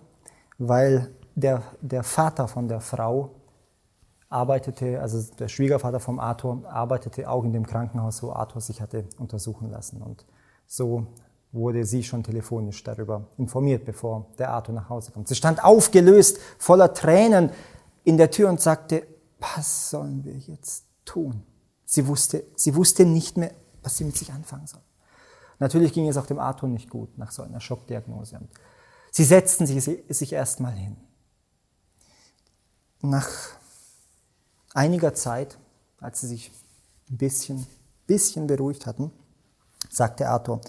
[0.56, 3.30] weil der, der Vater von der Frau
[4.28, 9.04] arbeitete, also der Schwiegervater vom Arthur arbeitete auch in dem Krankenhaus, wo Arthur sich hatte
[9.18, 10.00] untersuchen lassen.
[10.00, 10.24] Und
[10.64, 11.08] so
[11.50, 15.26] wurde sie schon telefonisch darüber informiert, bevor der Arthur nach Hause kommt.
[15.26, 17.50] Sie stand aufgelöst, voller Tränen
[18.04, 21.42] in der Tür und sagte, was sollen wir jetzt tun?
[21.84, 24.80] Sie wusste, sie wusste nicht mehr, was sie mit sich anfangen soll.
[25.58, 28.40] Natürlich ging es auch dem Arthur nicht gut nach so einer Schockdiagnose.
[29.10, 30.96] Sie setzten sich, sich erstmal hin.
[33.00, 33.28] Nach
[34.74, 35.58] einiger Zeit,
[36.00, 36.50] als sie sich
[37.10, 37.66] ein bisschen,
[38.06, 39.10] bisschen beruhigt hatten,
[39.88, 40.60] sagte Arthur,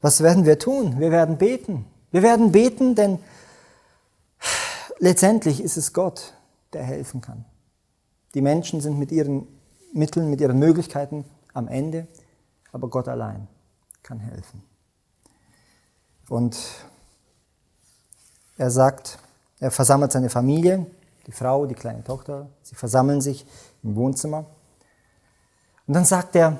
[0.00, 1.00] was werden wir tun?
[1.00, 1.86] Wir werden beten.
[2.10, 3.18] Wir werden beten, denn
[4.98, 6.34] letztendlich ist es Gott,
[6.72, 7.44] der helfen kann.
[8.34, 9.46] Die Menschen sind mit ihren
[9.92, 12.06] Mitteln, mit ihren Möglichkeiten am Ende,
[12.72, 13.48] aber Gott allein
[14.02, 14.62] kann helfen.
[16.28, 16.58] Und
[18.56, 19.18] er sagt,
[19.60, 20.86] er versammelt seine Familie,
[21.26, 23.46] die Frau, die kleine Tochter, sie versammeln sich
[23.82, 24.46] im Wohnzimmer.
[25.86, 26.58] Und dann sagt er,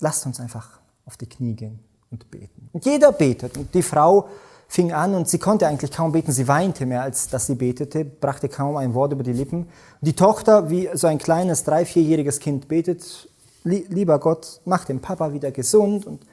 [0.00, 1.78] lasst uns einfach auf die Knie gehen
[2.10, 2.68] und beten.
[2.72, 3.56] Und jeder betet.
[3.56, 4.28] Und die Frau
[4.72, 6.32] fing an und sie konnte eigentlich kaum beten.
[6.32, 9.68] Sie weinte mehr, als dass sie betete, brachte kaum ein Wort über die Lippen.
[10.00, 13.28] Die Tochter, wie so ein kleines, drei-, vierjähriges Kind, betet,
[13.64, 16.24] lieber Gott, mach den Papa wieder gesund und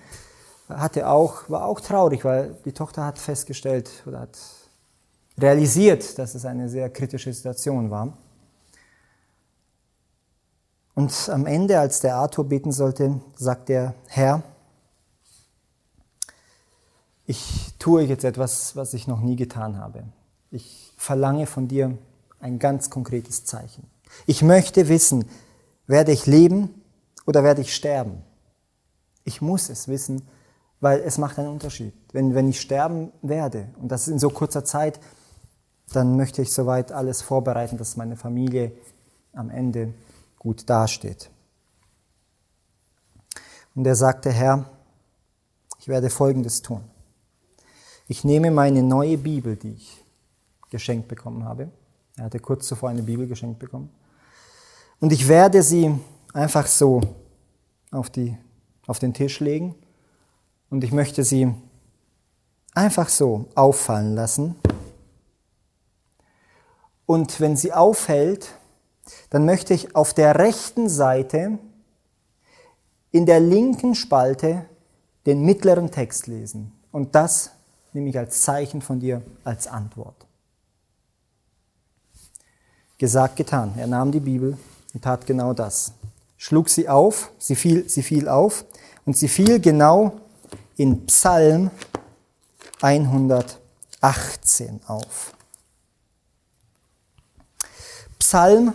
[0.69, 4.39] hatte auch, war auch traurig, weil die Tochter hat festgestellt oder hat
[5.37, 8.13] realisiert, dass es eine sehr kritische Situation war.
[10.95, 14.43] Und am Ende, als der Arthur beten sollte, sagt er, Herr,
[17.29, 20.03] ich tue jetzt etwas, was ich noch nie getan habe.
[20.49, 21.95] Ich verlange von dir
[22.39, 23.83] ein ganz konkretes Zeichen.
[24.25, 25.25] Ich möchte wissen,
[25.85, 26.73] werde ich leben
[27.27, 28.23] oder werde ich sterben?
[29.25, 30.27] Ich muss es wissen,
[30.79, 31.93] weil es macht einen Unterschied.
[32.13, 34.99] Wenn, wenn ich sterben werde, und das in so kurzer Zeit,
[35.93, 38.71] dann möchte ich soweit alles vorbereiten, dass meine Familie
[39.33, 39.93] am Ende
[40.39, 41.29] gut dasteht.
[43.75, 44.67] Und er sagte, Herr,
[45.77, 46.81] ich werde Folgendes tun.
[48.11, 50.03] Ich nehme meine neue Bibel, die ich
[50.71, 51.69] geschenkt bekommen habe.
[52.17, 53.91] Er hatte kurz zuvor eine Bibel geschenkt bekommen.
[54.99, 55.93] Und ich werde sie
[56.33, 57.01] einfach so
[57.91, 58.35] auf, die,
[58.87, 59.75] auf den Tisch legen.
[60.71, 61.53] Und ich möchte sie
[62.73, 64.55] einfach so auffallen lassen.
[67.05, 68.55] Und wenn sie aufhält,
[69.29, 71.59] dann möchte ich auf der rechten Seite
[73.11, 74.65] in der linken Spalte
[75.27, 76.71] den mittleren Text lesen.
[76.91, 77.51] Und das
[77.93, 80.25] nehme ich als Zeichen von dir, als Antwort.
[82.97, 83.73] Gesagt, getan.
[83.77, 84.57] Er nahm die Bibel
[84.93, 85.93] und tat genau das.
[86.37, 88.65] Schlug sie auf, sie fiel, sie fiel auf
[89.05, 90.19] und sie fiel genau
[90.75, 91.71] in Psalm
[92.81, 95.33] 118 auf.
[98.19, 98.73] Psalm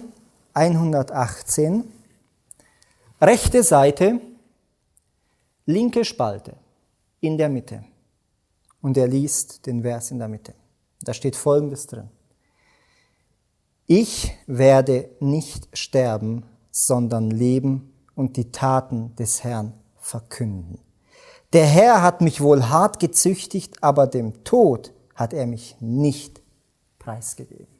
[0.53, 1.85] 118,
[3.21, 4.21] rechte Seite,
[5.67, 6.55] linke Spalte
[7.21, 7.85] in der Mitte.
[8.85, 10.53] Und er liest den Vers in der Mitte.
[11.01, 12.11] Da steht Folgendes drin.
[13.87, 20.81] Ich werde nicht sterben, sondern leben und die Taten des Herrn verkünden.
[21.55, 26.43] Der Herr hat mich wohl hart gezüchtigt, aber dem Tod hat er mich nicht
[26.99, 27.75] preisgegeben.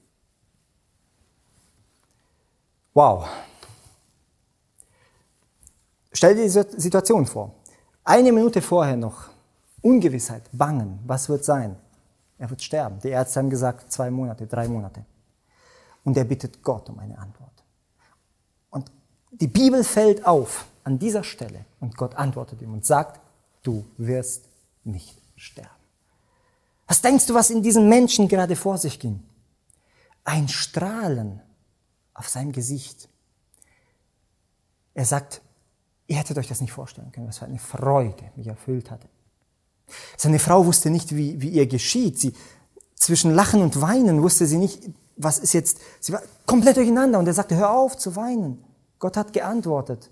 [2.95, 3.29] Wow.
[6.15, 7.53] Stell dir die Situation vor.
[8.05, 9.34] Eine Minute vorher noch
[9.85, 11.77] Ungewissheit, Bangen, was wird sein?
[12.39, 12.99] Er wird sterben.
[13.01, 15.05] Die Ärzte haben gesagt, zwei Monate, drei Monate.
[16.05, 17.53] Und er bittet Gott um eine Antwort.
[18.71, 18.91] Und
[19.31, 23.21] die Bibel fällt auf an dieser Stelle und Gott antwortet ihm und sagt,
[23.63, 24.49] du wirst
[24.85, 25.69] nicht sterben.
[26.87, 29.23] Was denkst du, was in diesem Menschen gerade vor sich ging?
[30.25, 31.43] Ein Strahlen
[32.15, 33.09] auf seinem Gesicht.
[34.95, 35.43] Er sagt,
[36.07, 39.09] ihr hättet euch das nicht vorstellen können, was für eine Freude mich erfüllt hatte.
[40.17, 42.19] Seine Frau wusste nicht, wie, wie ihr geschieht.
[42.19, 42.33] Sie,
[42.95, 45.79] zwischen Lachen und Weinen wusste sie nicht, was ist jetzt.
[46.01, 48.65] Sie war komplett durcheinander und er sagte, hör auf zu weinen.
[48.99, 50.11] Gott hat geantwortet.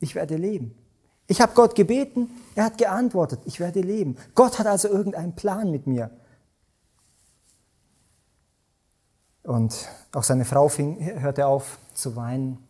[0.00, 0.74] Ich werde leben.
[1.26, 4.16] Ich habe Gott gebeten, er hat geantwortet, ich werde leben.
[4.34, 6.10] Gott hat also irgendeinen Plan mit mir.
[9.42, 12.66] Und auch seine Frau fing, hörte auf zu weinen.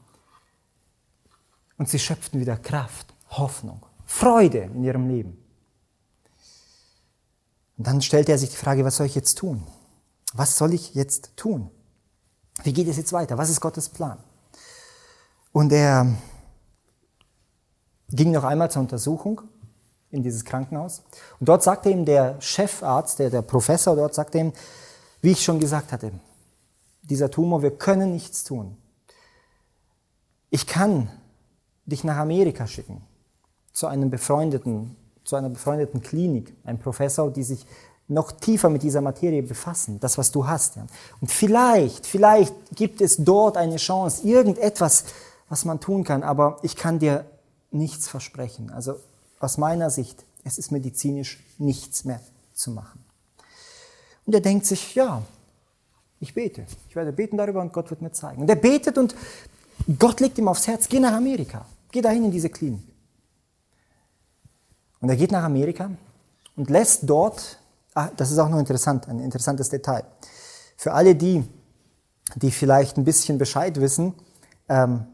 [1.76, 5.38] Und sie schöpften wieder Kraft, Hoffnung, Freude in ihrem Leben.
[7.78, 9.62] Und dann stellte er sich die Frage, was soll ich jetzt tun?
[10.34, 11.70] Was soll ich jetzt tun?
[12.64, 13.38] Wie geht es jetzt weiter?
[13.38, 14.18] Was ist Gottes Plan?
[15.52, 16.12] Und er
[18.10, 19.42] ging noch einmal zur Untersuchung
[20.10, 21.02] in dieses Krankenhaus.
[21.38, 24.52] Und dort sagte ihm der Chefarzt, der, der Professor dort, sagte ihm,
[25.20, 26.12] wie ich schon gesagt hatte,
[27.02, 28.76] dieser Tumor, wir können nichts tun.
[30.50, 31.10] Ich kann
[31.86, 33.02] dich nach Amerika schicken,
[33.72, 34.96] zu einem befreundeten,
[35.28, 37.66] zu einer befreundeten Klinik, ein Professor, die sich
[38.08, 40.76] noch tiefer mit dieser Materie befassen, das, was du hast.
[40.76, 40.86] Ja.
[41.20, 45.04] Und vielleicht, vielleicht gibt es dort eine Chance, irgendetwas,
[45.50, 47.26] was man tun kann, aber ich kann dir
[47.70, 48.70] nichts versprechen.
[48.70, 48.98] Also
[49.38, 52.20] aus meiner Sicht, es ist medizinisch nichts mehr
[52.54, 53.04] zu machen.
[54.24, 55.20] Und er denkt sich, ja,
[56.20, 56.64] ich bete.
[56.88, 58.40] Ich werde beten darüber und Gott wird mir zeigen.
[58.40, 59.14] Und er betet und
[59.98, 61.66] Gott legt ihm aufs Herz, geh nach Amerika.
[61.92, 62.87] Geh dahin in diese Klinik.
[65.00, 65.90] Und er geht nach Amerika
[66.56, 67.58] und lässt dort,
[67.94, 70.04] ah, das ist auch noch interessant, ein interessantes Detail.
[70.76, 71.44] Für alle die,
[72.36, 74.14] die vielleicht ein bisschen Bescheid wissen,
[74.68, 75.06] ähm,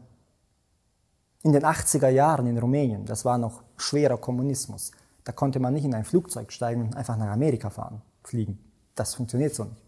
[1.43, 4.91] in den 80er Jahren in Rumänien, das war noch schwerer Kommunismus,
[5.23, 8.59] da konnte man nicht in ein Flugzeug steigen und einfach nach Amerika fahren, fliegen.
[8.95, 9.81] Das funktioniert so nicht.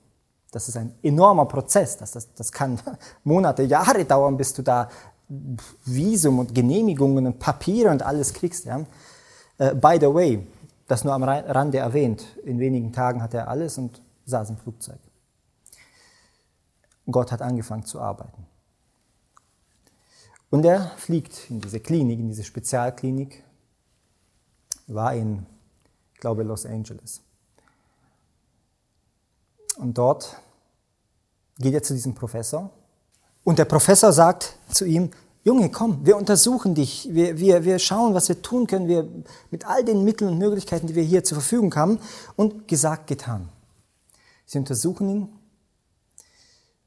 [0.51, 1.97] Das ist ein enormer Prozess.
[1.97, 2.79] Das, das, das kann
[3.23, 4.89] Monate, Jahre dauern, bis du da
[5.85, 8.65] Visum und Genehmigungen und Papiere und alles kriegst.
[8.65, 8.85] Ja.
[9.59, 10.45] Uh, by the way,
[10.87, 14.99] das nur am Rande erwähnt, in wenigen Tagen hat er alles und saß im Flugzeug.
[17.09, 18.45] Gott hat angefangen zu arbeiten.
[20.49, 23.43] Und er fliegt in diese Klinik, in diese Spezialklinik,
[24.87, 25.45] war in,
[26.13, 27.21] ich glaube, Los Angeles.
[29.77, 30.37] Und dort
[31.57, 32.69] geht er zu diesem Professor.
[33.43, 35.11] Und der Professor sagt zu ihm,
[35.47, 39.07] Junge, komm, wir untersuchen dich, wir, wir, wir schauen, was wir tun können, wir,
[39.49, 41.99] mit all den Mitteln und Möglichkeiten, die wir hier zur Verfügung haben.
[42.35, 43.47] Und gesagt, getan.
[44.45, 45.29] Sie untersuchen ihn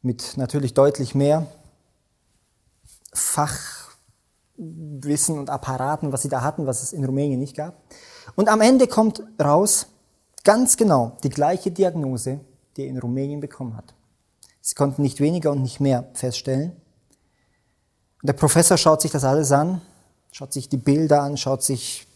[0.03, 1.47] mit natürlich deutlich mehr
[3.15, 3.79] Fachwissen
[5.39, 7.83] und Apparaten, was sie da hatten, was es in Rumänien nicht gab.
[8.37, 9.87] Und am Ende kommt raus,
[10.45, 12.41] ganz genau die gleiche Diagnose
[12.77, 13.95] die er in Rumänien bekommen hat.
[14.61, 16.73] Sie konnten nicht weniger und nicht mehr feststellen.
[18.23, 19.81] Und der Professor schaut sich das alles an,
[20.31, 22.07] schaut sich die Bilder an, schaut sich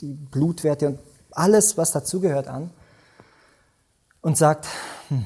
[0.00, 0.98] die Blutwerte und
[1.30, 2.70] alles, was dazugehört, an
[4.20, 4.66] und sagt,
[5.08, 5.24] hm,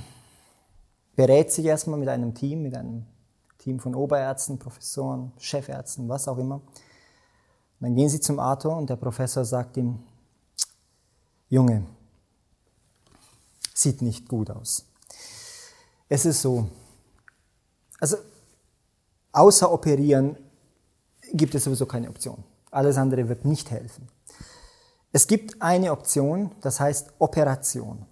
[1.14, 3.06] berät sich erstmal mit einem Team, mit einem
[3.58, 6.56] Team von Oberärzten, Professoren, Chefärzten, was auch immer.
[6.56, 6.64] Und
[7.80, 9.98] dann gehen sie zum Arthur und der Professor sagt ihm,
[11.48, 11.86] Junge,
[13.74, 14.86] sieht nicht gut aus.
[16.08, 16.68] Es ist so,
[18.00, 18.16] also
[19.36, 20.36] außer operieren
[21.32, 22.42] gibt es sowieso keine Option.
[22.70, 24.08] Alles andere wird nicht helfen.
[25.12, 28.06] Es gibt eine Option, das heißt Operation.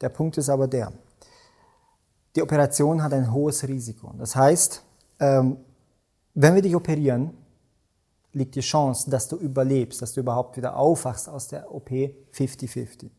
[0.00, 0.92] Der Punkt ist aber der,
[2.34, 4.14] die Operation hat ein hohes Risiko.
[4.18, 4.82] Das heißt,
[5.18, 5.56] ähm,
[6.34, 7.36] wenn wir dich operieren,
[8.32, 13.10] liegt die Chance, dass du überlebst, dass du überhaupt wieder aufwachst aus der OP 50-50.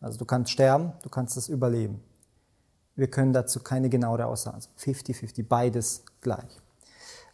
[0.00, 2.02] Also du kannst sterben, du kannst das überleben.
[2.96, 4.66] Wir können dazu keine genauere Aussage.
[4.78, 6.60] 50-50, beides gleich.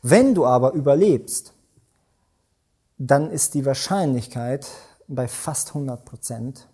[0.03, 1.53] Wenn du aber überlebst,
[2.97, 4.67] dann ist die Wahrscheinlichkeit
[5.09, 6.69] bei fast 100 Prozent,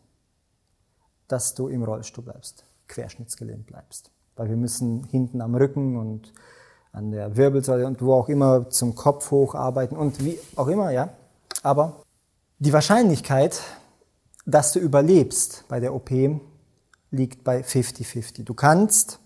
[1.29, 4.11] dass du im Rollstuhl bleibst, querschnittsgelähmt bleibst.
[4.37, 6.33] Weil wir müssen hinten am Rücken und
[6.93, 10.91] an der Wirbelsäule und wo auch immer zum Kopf hoch arbeiten und wie auch immer,
[10.91, 11.11] ja.
[11.63, 12.03] Aber
[12.59, 13.61] die Wahrscheinlichkeit,
[14.47, 16.11] dass du überlebst bei der OP,
[17.11, 18.45] liegt bei 50-50.
[18.45, 19.21] Du kannst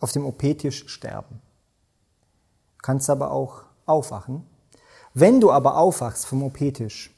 [0.00, 1.40] auf dem OP-Tisch sterben.
[2.78, 4.44] Du kannst aber auch aufwachen.
[5.14, 7.10] Wenn du aber aufwachst vom OP-Tisch,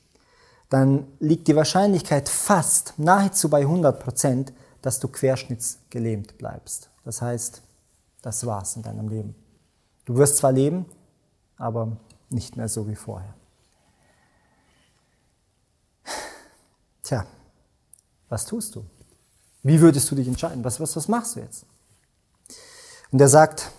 [0.69, 6.91] dann liegt die Wahrscheinlichkeit fast nahezu bei 100 Prozent, dass du querschnittsgelähmt bleibst.
[7.05, 7.63] Das heißt,
[8.23, 9.35] das war's in deinem Leben.
[10.05, 10.87] Du wirst zwar leben,
[11.57, 11.97] aber
[12.31, 13.35] nicht mehr so wie vorher.
[17.03, 17.27] Tja,
[18.29, 18.85] was tust du?
[19.63, 20.65] Wie würdest du dich entscheiden?
[20.65, 21.65] Was, was, was machst du jetzt?
[23.11, 23.71] Und er sagt,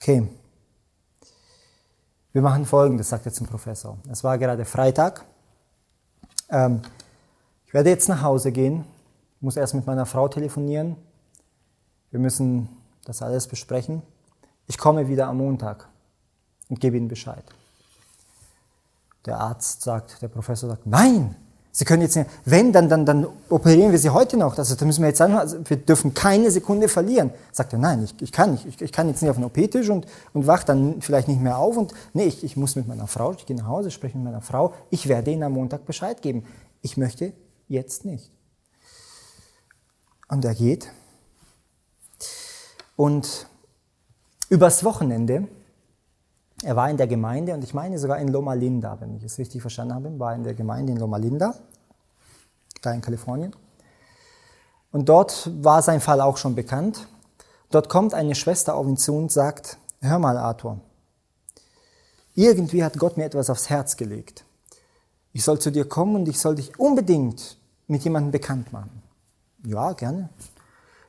[0.00, 0.26] okay,
[2.32, 3.98] wir machen Folgendes, sagt er zum Professor.
[4.10, 5.24] Es war gerade Freitag.
[6.48, 6.82] Ähm,
[7.66, 8.84] ich werde jetzt nach Hause gehen,
[9.40, 10.96] muss erst mit meiner Frau telefonieren.
[12.10, 12.68] Wir müssen
[13.04, 14.02] das alles besprechen.
[14.66, 15.88] Ich komme wieder am Montag
[16.68, 17.44] und gebe Ihnen Bescheid.
[19.26, 21.36] Der Arzt sagt, der Professor sagt, nein,
[21.72, 24.58] Sie können jetzt wenn, dann, dann, dann operieren wir Sie heute noch.
[24.58, 27.30] Also, da müssen wir jetzt sagen, also, wir dürfen keine Sekunde verlieren.
[27.52, 28.66] Sagt er, nein, ich, ich kann nicht.
[28.66, 31.58] Ich, ich kann jetzt nicht auf den OP-Tisch und, und wach dann vielleicht nicht mehr
[31.58, 31.76] auf.
[31.76, 34.40] Und nee, ich, ich muss mit meiner Frau, ich gehe nach Hause, spreche mit meiner
[34.40, 34.74] Frau.
[34.90, 36.44] Ich werde Ihnen am Montag Bescheid geben.
[36.82, 37.32] Ich möchte
[37.68, 38.32] jetzt nicht.
[40.28, 40.88] Und er geht.
[42.96, 43.46] Und
[44.48, 45.46] übers Wochenende
[46.62, 49.38] er war in der Gemeinde und ich meine sogar in Loma Linda, wenn ich es
[49.38, 51.54] richtig verstanden habe, war in der Gemeinde in Loma Linda,
[52.82, 53.54] da in Kalifornien.
[54.92, 57.06] Und dort war sein Fall auch schon bekannt.
[57.70, 60.80] Dort kommt eine Schwester auf ihn zu und sagt, hör mal Arthur,
[62.34, 64.44] irgendwie hat Gott mir etwas aufs Herz gelegt.
[65.32, 69.02] Ich soll zu dir kommen und ich soll dich unbedingt mit jemandem bekannt machen.
[69.64, 70.28] Ja, gerne.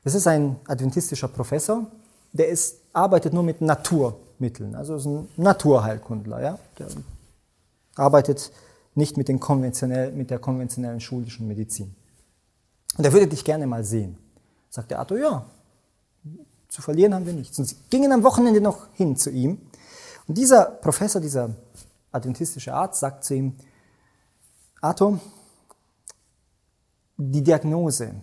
[0.04, 1.86] Das ist ein adventistischer Professor,
[2.32, 4.18] der ist, arbeitet nur mit Natur.
[4.42, 4.76] Mitteln.
[4.76, 6.60] Also ist ein Naturheilkundler, ja?
[6.78, 6.88] der
[7.96, 8.52] arbeitet
[8.96, 11.96] nicht mit, den konventionell, mit der konventionellen schulischen Medizin.
[12.98, 14.18] Und er würde dich gerne mal sehen.
[14.70, 15.46] Sagt der Arthur, ja,
[16.68, 17.58] zu verlieren haben wir nichts.
[17.60, 19.62] Und sie gingen am Wochenende noch hin zu ihm.
[20.28, 21.56] Und dieser Professor, dieser
[22.12, 23.56] adventistische Arzt, sagt zu ihm,
[24.82, 25.20] Arthur,
[27.18, 28.16] die Diagnose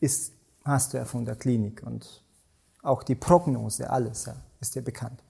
[0.00, 0.32] ist,
[0.64, 2.22] hast du ja von der Klinik und
[2.82, 4.26] auch die Prognose, alles.
[4.26, 5.22] Ja ist dir bekannt.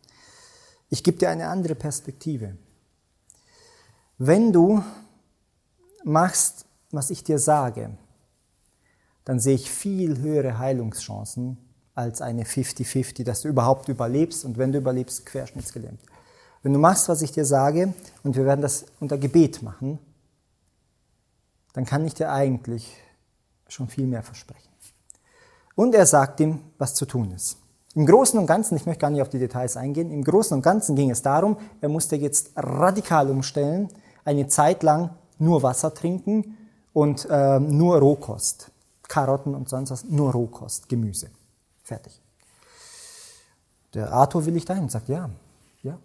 [0.90, 2.56] Ich gebe dir eine andere Perspektive.
[4.18, 4.84] Wenn du
[6.04, 7.96] machst, was ich dir sage,
[9.24, 11.56] dann sehe ich viel höhere Heilungschancen
[11.94, 16.00] als eine 50-50, dass du überhaupt überlebst und wenn du überlebst, querschnittsgelähmt.
[16.62, 17.92] Wenn du machst, was ich dir sage,
[18.22, 19.98] und wir werden das unter Gebet machen,
[21.72, 22.96] dann kann ich dir eigentlich
[23.68, 24.70] schon viel mehr versprechen.
[25.74, 27.61] Und er sagt ihm, was zu tun ist.
[27.94, 30.62] Im Großen und Ganzen, ich möchte gar nicht auf die Details eingehen, im Großen und
[30.62, 33.88] Ganzen ging es darum, er musste jetzt radikal umstellen,
[34.24, 36.56] eine Zeit lang nur Wasser trinken
[36.92, 38.70] und äh, nur Rohkost.
[39.08, 41.28] Karotten und sonst was, nur Rohkost, Gemüse.
[41.82, 42.18] Fertig.
[43.92, 45.28] Der Arthur will ich dahin und sagt, ja,
[45.82, 45.98] ja.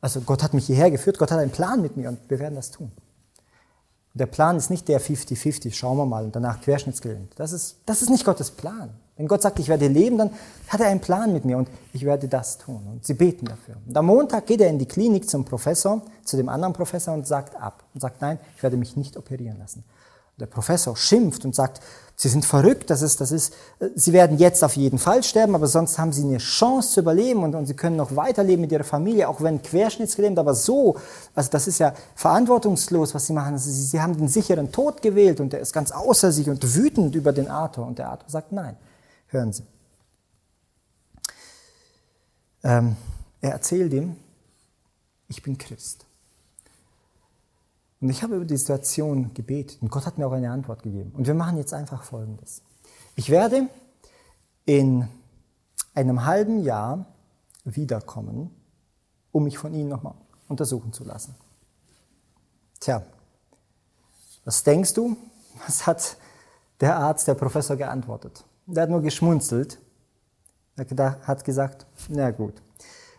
[0.00, 2.56] Also Gott hat mich hierher geführt, Gott hat einen Plan mit mir und wir werden
[2.56, 2.90] das tun.
[4.14, 7.32] Der Plan ist nicht der 50-50, schauen wir mal, und danach querschnittsgelähmt.
[7.36, 8.90] Das ist, das ist nicht Gottes Plan.
[9.16, 10.30] Wenn Gott sagt, ich werde leben, dann
[10.68, 12.82] hat er einen Plan mit mir und ich werde das tun.
[12.90, 13.76] Und sie beten dafür.
[13.86, 17.26] Und am Montag geht er in die Klinik zum Professor, zu dem anderen Professor und
[17.26, 17.84] sagt ab.
[17.94, 19.84] Und sagt, nein, ich werde mich nicht operieren lassen.
[20.40, 21.80] Der Professor schimpft und sagt,
[22.16, 23.54] Sie sind verrückt, das ist, das ist,
[23.96, 27.42] Sie werden jetzt auf jeden Fall sterben, aber sonst haben Sie eine Chance zu überleben
[27.42, 30.96] und, und Sie können noch weiterleben mit Ihrer Familie, auch wenn querschnittsgelähmt, aber so,
[31.34, 33.54] also das ist ja verantwortungslos, was Sie machen.
[33.54, 36.76] Also Sie, Sie haben den sicheren Tod gewählt und er ist ganz außer sich und
[36.76, 38.76] wütend über den Arthur und der Arthur sagt, nein,
[39.34, 39.64] hören Sie.
[42.62, 42.96] Ähm,
[43.40, 44.16] er erzählt ihm,
[45.28, 46.06] ich bin Christ.
[48.00, 51.12] Und ich habe über die Situation gebetet und Gott hat mir auch eine Antwort gegeben.
[51.14, 52.62] Und wir machen jetzt einfach Folgendes.
[53.16, 53.68] Ich werde
[54.66, 55.08] in
[55.94, 57.06] einem halben Jahr
[57.64, 58.50] wiederkommen,
[59.32, 60.14] um mich von Ihnen nochmal
[60.48, 61.34] untersuchen zu lassen.
[62.80, 63.02] Tja,
[64.44, 65.16] was denkst du?
[65.66, 66.16] Was hat
[66.80, 68.44] der Arzt, der Professor geantwortet?
[68.66, 69.78] Der hat nur geschmunzelt.
[70.76, 72.54] Er hat gesagt, na gut,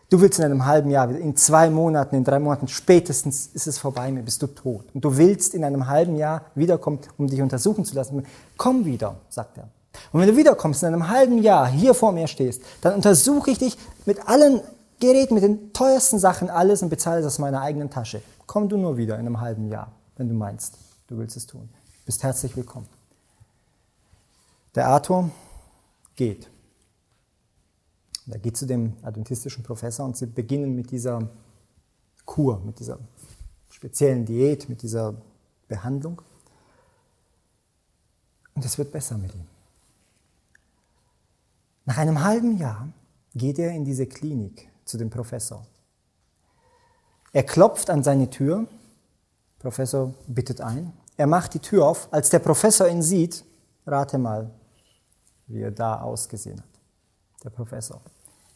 [0.08, 3.78] Du willst in einem halben Jahr, in zwei Monaten, in drei Monaten, spätestens ist es
[3.78, 4.84] vorbei, mir bist du tot.
[4.94, 8.24] Und du willst in einem halben Jahr wiederkommen, um dich untersuchen zu lassen.
[8.56, 9.68] Komm wieder, sagt er.
[10.12, 13.58] Und wenn du wiederkommst, in einem halben Jahr hier vor mir stehst, dann untersuche ich
[13.58, 14.60] dich mit allen
[15.00, 18.22] Geräten, mit den teuersten Sachen, alles und bezahle es aus meiner eigenen Tasche.
[18.46, 20.78] Komm du nur wieder in einem halben Jahr, wenn du meinst,
[21.08, 21.68] du willst es tun.
[21.72, 22.86] Du bist herzlich willkommen.
[24.76, 25.30] Der Arthur
[26.16, 26.50] geht.
[28.28, 31.30] Er geht zu dem adventistischen Professor und sie beginnen mit dieser
[32.26, 32.98] Kur, mit dieser
[33.70, 35.14] speziellen Diät, mit dieser
[35.66, 36.20] Behandlung.
[38.54, 39.46] Und es wird besser mit ihm.
[41.86, 42.88] Nach einem halben Jahr
[43.34, 45.66] geht er in diese Klinik zu dem Professor.
[47.32, 48.66] Er klopft an seine Tür.
[49.58, 50.92] Professor bittet ein.
[51.16, 52.12] Er macht die Tür auf.
[52.12, 53.44] Als der Professor ihn sieht,
[53.86, 54.50] rate mal,
[55.46, 56.68] wie er da ausgesehen hat.
[57.44, 58.00] Der Professor.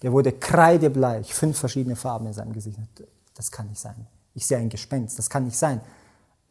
[0.02, 2.78] Der wurde kreidebleich, fünf verschiedene Farben in seinem Gesicht.
[3.34, 4.06] Das kann nicht sein.
[4.34, 5.80] Ich sehe ein Gespenst, das kann nicht sein.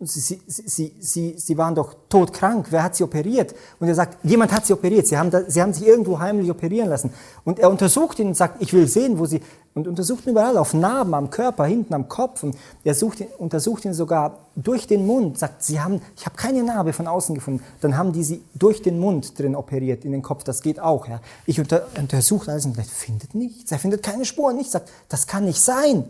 [0.02, 2.68] Sie, sie, sie, sie, sie waren doch todkrank.
[2.70, 3.54] Wer hat sie operiert?
[3.82, 5.06] Und er sagt, jemand hat sie operiert.
[5.08, 7.12] Sie haben, da, sie haben sich irgendwo heimlich operieren lassen.
[7.44, 9.42] Und er untersucht ihn und sagt, ich will sehen, wo sie,
[9.74, 12.44] und untersucht ihn überall, auf Narben, am Körper, hinten am Kopf.
[12.44, 16.38] Und er sucht ihn, untersucht ihn sogar durch den Mund, sagt, sie haben, ich habe
[16.38, 17.62] keine Narbe von außen gefunden.
[17.82, 20.46] Dann haben die sie durch den Mund drin operiert, in den Kopf.
[20.46, 21.10] Das geht auch.
[21.10, 21.20] Ja.
[21.46, 23.70] Ich unter, untersuche alles und findet nichts.
[23.70, 24.72] Er findet keine Spuren, nichts.
[24.72, 26.06] Sagt, das kann nicht sein.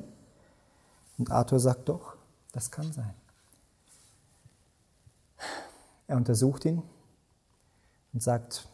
[1.18, 2.14] Und Arthur sagt, doch,
[2.52, 3.16] das kann sein.
[6.10, 6.82] Er untersucht ihn
[8.14, 8.68] und sagt,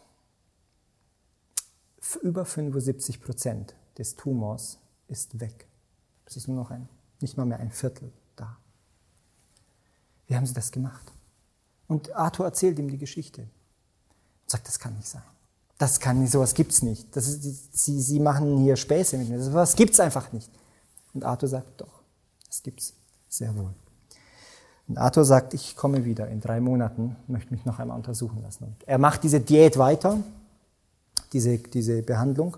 [2.21, 4.79] über 75 Prozent des Tumors
[5.09, 5.67] ist weg.
[6.23, 6.87] Es ist nur noch ein,
[7.19, 8.55] nicht mal mehr ein Viertel da.
[10.27, 11.11] Wie haben Sie das gemacht?
[11.87, 15.21] Und Arthur erzählt ihm die Geschichte und sagt, das kann nicht sein.
[15.77, 17.13] Das kann nicht, sowas gibt's nicht.
[17.17, 19.43] Das ist, sie, sie machen hier Späße mit mir.
[19.43, 20.49] Sowas gibt's einfach nicht.
[21.13, 22.01] Und Arthur sagt, doch,
[22.47, 22.93] das gibt's
[23.27, 23.75] sehr wohl.
[24.87, 28.65] Und Arthur sagt, ich komme wieder in drei Monaten, möchte mich noch einmal untersuchen lassen.
[28.65, 30.19] Und er macht diese Diät weiter,
[31.33, 32.57] diese, diese Behandlung,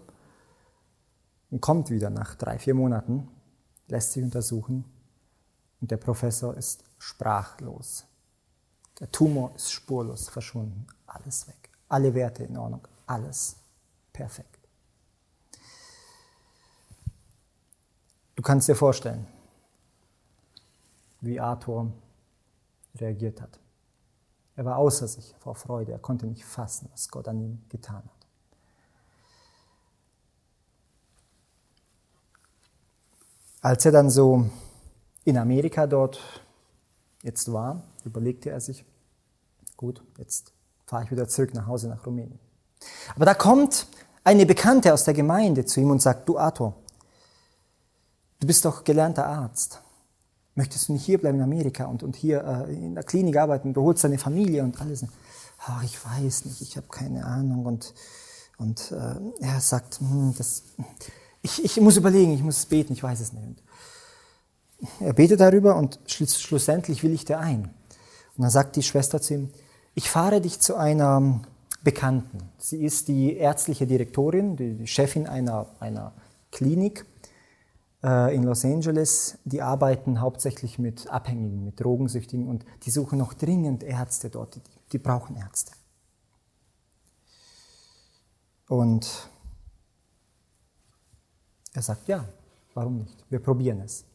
[1.50, 3.30] und kommt wieder nach drei, vier Monaten,
[3.88, 4.84] lässt sich untersuchen
[5.80, 8.06] und der Professor ist sprachlos.
[9.00, 13.56] Der Tumor ist spurlos verschwunden, alles weg, alle Werte in Ordnung, alles
[14.12, 14.58] perfekt.
[18.36, 19.26] Du kannst dir vorstellen,
[21.22, 21.92] wie Arthur
[23.00, 23.60] reagiert hat.
[24.56, 28.04] Er war außer sich vor Freude, er konnte nicht fassen, was Gott an ihm getan
[28.04, 28.28] hat.
[33.62, 34.50] Als er dann so
[35.26, 36.20] in Amerika dort
[37.22, 38.86] jetzt war, überlegte er sich,
[39.76, 40.54] gut, jetzt
[40.86, 42.40] fahre ich wieder zurück nach Hause nach Rumänien.
[43.16, 43.88] Aber da kommt
[44.24, 46.74] eine Bekannte aus der Gemeinde zu ihm und sagt, du Arthur,
[48.40, 49.82] du bist doch gelernter Arzt.
[50.58, 53.76] Möchtest du nicht hier bleiben in Amerika und, und hier äh, in der Klinik arbeiten?
[53.76, 55.06] Du holst deine Familie und alles.
[55.60, 57.64] Ach, ich weiß nicht, ich habe keine Ahnung.
[57.68, 57.94] Und,
[58.58, 60.64] und äh, er sagt, hm, das,
[61.44, 63.46] ich, ich muss überlegen, ich muss beten, ich weiß es nicht.
[63.46, 63.62] Und
[65.00, 67.66] er betet darüber und schluss, schlussendlich willigt er ein.
[68.36, 69.50] Und dann sagt die Schwester zu ihm,
[69.94, 71.40] ich fahre dich zu einer
[71.84, 72.40] Bekannten.
[72.58, 76.14] Sie ist die ärztliche Direktorin, die Chefin einer, einer
[76.52, 77.06] Klinik
[78.02, 83.84] in Los Angeles, die arbeiten hauptsächlich mit Abhängigen, mit Drogensüchtigen und die suchen noch dringend
[83.84, 85.72] Ärzte dort, die, die brauchen Ärzte.
[88.68, 89.30] Und
[91.74, 92.26] er sagt, ja,
[92.76, 93.26] warum nicht?
[93.30, 94.06] Wir probieren es.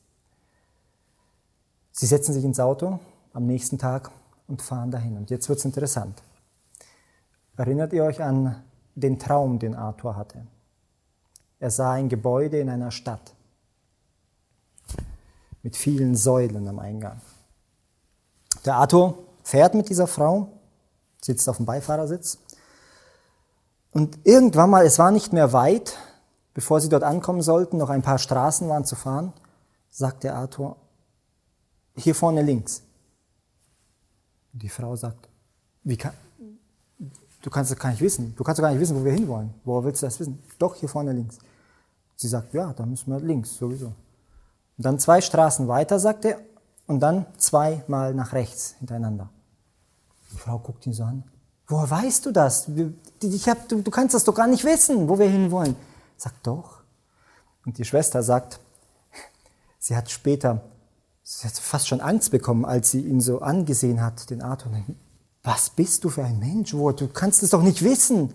[1.91, 3.01] Sie setzen sich ins Auto
[3.33, 4.11] am nächsten Tag
[4.47, 5.17] und fahren dahin.
[5.17, 6.23] Und jetzt wird es interessant.
[7.57, 8.63] Erinnert ihr euch an
[8.95, 10.47] den Traum, den Arthur hatte?
[11.59, 13.35] Er sah ein Gebäude in einer Stadt
[15.63, 17.21] mit vielen Säulen am Eingang.
[18.65, 20.49] Der Arthur fährt mit dieser Frau,
[21.21, 22.39] sitzt auf dem Beifahrersitz.
[23.93, 25.97] Und irgendwann mal, es war nicht mehr weit,
[26.55, 29.33] bevor sie dort ankommen sollten, noch ein paar Straßen waren zu fahren,
[29.91, 30.77] sagt der Arthur,
[31.97, 32.83] hier vorne links.
[34.53, 35.29] Die Frau sagt,
[35.85, 36.15] wie kann,
[37.43, 38.35] du kannst das gar nicht wissen.
[38.37, 39.53] Du kannst gar nicht wissen, wo wir hinwollen.
[39.65, 40.43] Woher willst du das wissen?
[40.59, 41.39] Doch, hier vorne links.
[42.17, 43.93] Sie sagt, ja, dann müssen wir links, sowieso.
[44.79, 46.41] Dann zwei Straßen weiter, sagt er,
[46.87, 49.31] und dann zweimal nach rechts hintereinander.
[50.33, 51.25] Die Frau guckt ihn so an.
[51.67, 52.69] Woher weißt du das?
[53.23, 55.77] Ich hab, du, du kannst das doch gar nicht wissen, wo wir hinwollen.
[56.17, 56.83] Sagt doch.
[57.65, 58.61] Und die Schwester sagt,
[59.79, 60.63] sie hat später,
[61.23, 64.73] sie hat fast schon Angst bekommen, als sie ihn so angesehen hat, den Arthur.
[65.43, 66.75] Was bist du für ein Mensch?
[66.75, 68.33] Wo, du kannst es doch nicht wissen.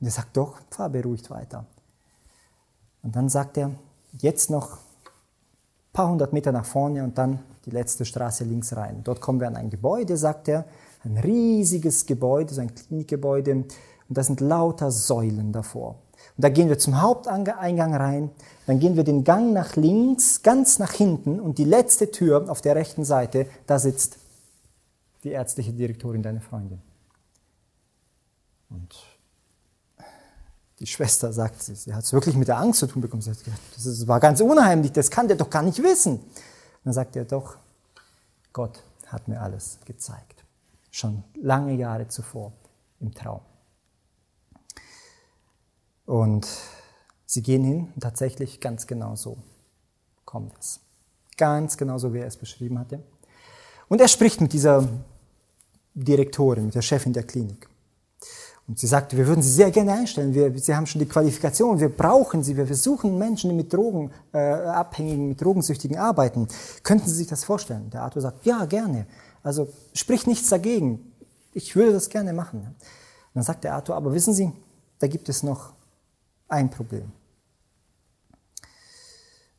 [0.00, 1.66] Und er sagt, doch, fahr beruhigt weiter.
[3.02, 3.70] Und dann sagt er,
[4.18, 4.78] jetzt noch
[5.96, 9.00] paar hundert Meter nach vorne und dann die letzte Straße links rein.
[9.02, 10.66] Dort kommen wir an ein Gebäude, sagt er,
[11.04, 13.72] ein riesiges Gebäude, so ein Klinikgebäude, und
[14.10, 15.96] da sind lauter Säulen davor.
[16.36, 18.30] Und da gehen wir zum Haupteingang rein,
[18.66, 22.60] dann gehen wir den Gang nach links, ganz nach hinten und die letzte Tür auf
[22.60, 24.18] der rechten Seite, da sitzt
[25.24, 26.82] die ärztliche Direktorin, deine Freundin.
[30.78, 33.22] Die Schwester sagt, sie, sie hat es wirklich mit der Angst zu tun bekommen.
[33.22, 36.20] Sie hat gesagt, das war ganz unheimlich, das kann der doch gar nicht wissen.
[36.84, 37.56] Dann sagt er doch,
[38.52, 40.44] Gott hat mir alles gezeigt.
[40.90, 42.52] Schon lange Jahre zuvor
[43.00, 43.40] im Traum.
[46.04, 46.46] Und
[47.24, 49.38] sie gehen hin und tatsächlich ganz genau so
[50.24, 50.80] kommt es.
[51.36, 53.02] Ganz genau so, wie er es beschrieben hatte.
[53.88, 54.88] Und er spricht mit dieser
[55.94, 57.68] Direktorin, mit der Chefin der Klinik.
[58.68, 60.34] Und sie sagte, wir würden Sie sehr gerne einstellen.
[60.34, 62.56] Wir, sie haben schon die Qualifikation, wir brauchen Sie.
[62.56, 66.48] Wir versuchen Menschen, die mit Drogenabhängigen, äh, mit Drogensüchtigen arbeiten.
[66.82, 67.90] Könnten Sie sich das vorstellen?
[67.90, 69.06] Der Arthur sagt, ja, gerne.
[69.44, 71.12] Also sprich nichts dagegen.
[71.52, 72.60] Ich würde das gerne machen.
[72.60, 72.76] Und
[73.34, 74.50] dann sagt der Arthur, aber wissen Sie,
[74.98, 75.72] da gibt es noch
[76.48, 77.12] ein Problem.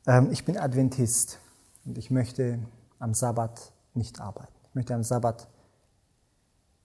[0.05, 1.39] Ähm, ich bin Adventist
[1.86, 2.60] und ich möchte
[2.99, 4.51] am Sabbat nicht arbeiten.
[4.70, 5.47] Ich möchte am Sabbat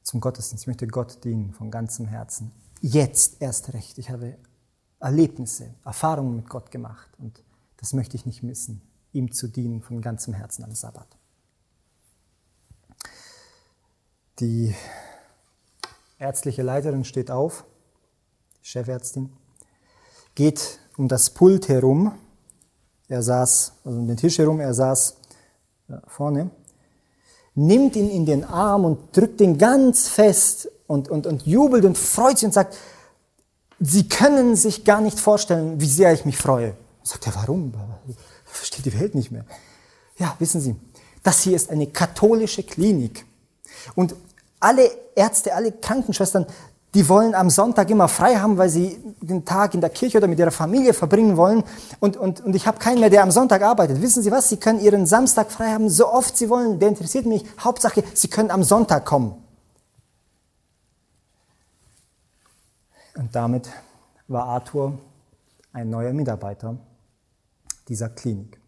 [0.02, 0.64] zum Gottesdienst.
[0.64, 2.52] Ich möchte Gott dienen von ganzem Herzen.
[2.80, 3.98] Jetzt erst recht.
[3.98, 4.36] Ich habe
[5.00, 7.42] Erlebnisse, Erfahrungen mit Gott gemacht und
[7.76, 8.82] das möchte ich nicht missen,
[9.12, 11.08] ihm zu dienen von ganzem Herzen am Sabbat.
[14.38, 14.74] Die
[16.18, 17.64] ärztliche Leiterin steht auf,
[18.60, 19.32] die Chefärztin,
[20.34, 22.18] geht um das Pult herum.
[23.08, 25.16] Er saß, also um den Tisch herum, er saß
[26.06, 26.50] vorne
[27.54, 31.98] nimmt ihn in den Arm und drückt ihn ganz fest und, und, und jubelt und
[31.98, 32.76] freut sich und sagt,
[33.84, 36.76] Sie können sich gar nicht vorstellen, wie sehr ich mich freue.
[37.02, 37.74] Sagt er, warum?
[38.44, 39.44] Versteht die Welt nicht mehr.
[40.18, 40.76] Ja, wissen Sie,
[41.24, 43.24] das hier ist eine katholische Klinik.
[43.96, 44.14] Und
[44.60, 46.46] alle Ärzte, alle Krankenschwestern,
[46.94, 50.28] die wollen am Sonntag immer frei haben, weil sie den Tag in der Kirche oder
[50.28, 51.64] mit ihrer Familie verbringen wollen.
[52.00, 54.02] Und, und, und ich habe keinen mehr, der am Sonntag arbeitet.
[54.02, 54.50] Wissen Sie was?
[54.50, 56.78] Sie können Ihren Samstag frei haben, so oft Sie wollen.
[56.78, 57.44] Der interessiert mich.
[57.58, 59.42] Hauptsache, Sie können am Sonntag kommen.
[63.14, 63.70] Und damit
[64.28, 64.98] war Arthur
[65.72, 66.76] ein neuer Mitarbeiter
[67.88, 68.58] dieser Klinik.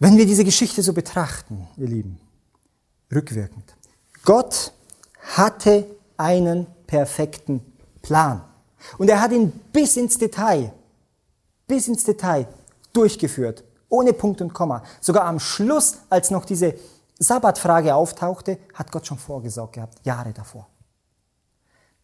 [0.00, 2.20] Wenn wir diese Geschichte so betrachten, ihr Lieben,
[3.12, 3.74] rückwirkend,
[4.24, 4.72] Gott
[5.36, 5.86] hatte
[6.18, 7.60] einen perfekten
[8.02, 8.44] Plan.
[8.98, 10.72] Und er hat ihn bis ins Detail,
[11.66, 12.46] bis ins Detail
[12.92, 14.82] durchgeführt, ohne Punkt und Komma.
[15.00, 16.74] Sogar am Schluss, als noch diese
[17.18, 20.66] Sabbatfrage auftauchte, hat Gott schon vorgesorgt gehabt, Jahre davor.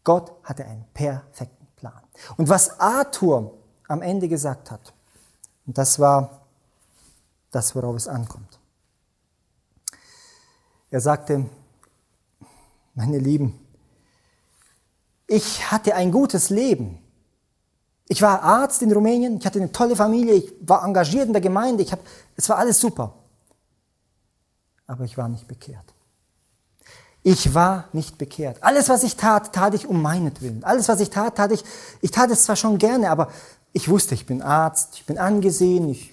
[0.03, 2.01] Gott hatte einen perfekten Plan.
[2.37, 3.53] Und was Arthur
[3.89, 4.93] am Ende gesagt hat,
[5.67, 6.43] und das war
[7.51, 8.59] das, worauf es ankommt.
[10.91, 11.47] Er sagte,
[12.95, 13.59] meine Lieben,
[15.27, 16.99] ich hatte ein gutes Leben.
[18.09, 21.41] Ich war Arzt in Rumänien, ich hatte eine tolle Familie, ich war engagiert in der
[21.41, 22.01] Gemeinde, ich hab,
[22.37, 23.15] es war alles super.
[24.87, 25.95] Aber ich war nicht bekehrt.
[27.23, 28.63] Ich war nicht bekehrt.
[28.63, 30.63] Alles, was ich tat, tat ich um meinetwillen.
[30.63, 31.65] Alles, was ich tat, tat ich,
[32.03, 33.31] ich tat es zwar schon gerne, aber
[33.73, 36.13] ich wusste, ich bin Arzt, ich bin angesehen, ich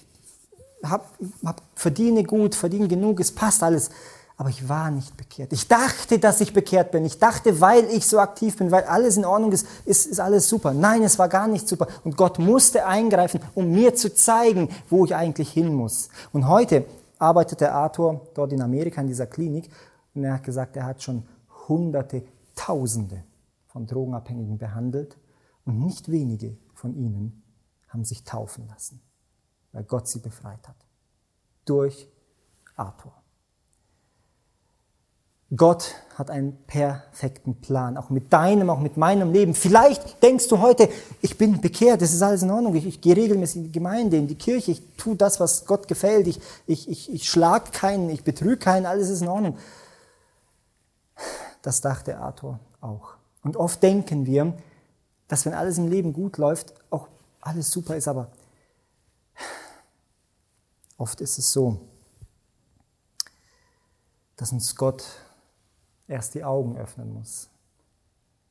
[0.82, 3.90] hab, hab, verdiene gut, verdiene genug, es passt alles
[4.36, 5.52] aber ich war nicht bekehrt.
[5.52, 7.04] Ich dachte, dass ich bekehrt bin.
[7.04, 10.48] Ich dachte, weil ich so aktiv bin, weil alles in Ordnung ist, ist, ist alles
[10.48, 10.72] super.
[10.72, 11.86] Nein, es war gar nicht super.
[12.04, 16.08] Und Gott musste eingreifen, um mir zu zeigen, wo ich eigentlich hin muss.
[16.32, 16.84] Und heute
[17.18, 19.70] arbeitet der Arthur dort in Amerika in dieser Klinik
[20.14, 21.26] und er hat gesagt, er hat schon
[21.68, 22.24] Hunderte,
[22.54, 23.24] Tausende
[23.68, 25.16] von Drogenabhängigen behandelt
[25.64, 27.42] und nicht wenige von ihnen
[27.88, 29.00] haben sich taufen lassen,
[29.72, 30.76] weil Gott sie befreit hat.
[31.64, 32.08] Durch
[32.76, 33.21] Arthur.
[35.56, 39.54] Gott hat einen perfekten Plan, auch mit deinem, auch mit meinem Leben.
[39.54, 40.88] Vielleicht denkst du heute,
[41.20, 44.16] ich bin bekehrt, das ist alles in Ordnung, ich, ich gehe regelmäßig in die Gemeinde,
[44.16, 48.08] in die Kirche, ich tue das, was Gott gefällt, ich, ich, ich, ich schlag keinen,
[48.10, 49.58] ich betrüge keinen, alles ist in Ordnung.
[51.60, 53.14] Das dachte Arthur auch.
[53.42, 54.54] Und oft denken wir,
[55.28, 57.08] dass wenn alles im Leben gut läuft, auch
[57.40, 58.30] alles super ist, aber
[60.96, 61.78] oft ist es so,
[64.36, 65.04] dass uns Gott
[66.08, 67.48] erst die Augen öffnen muss,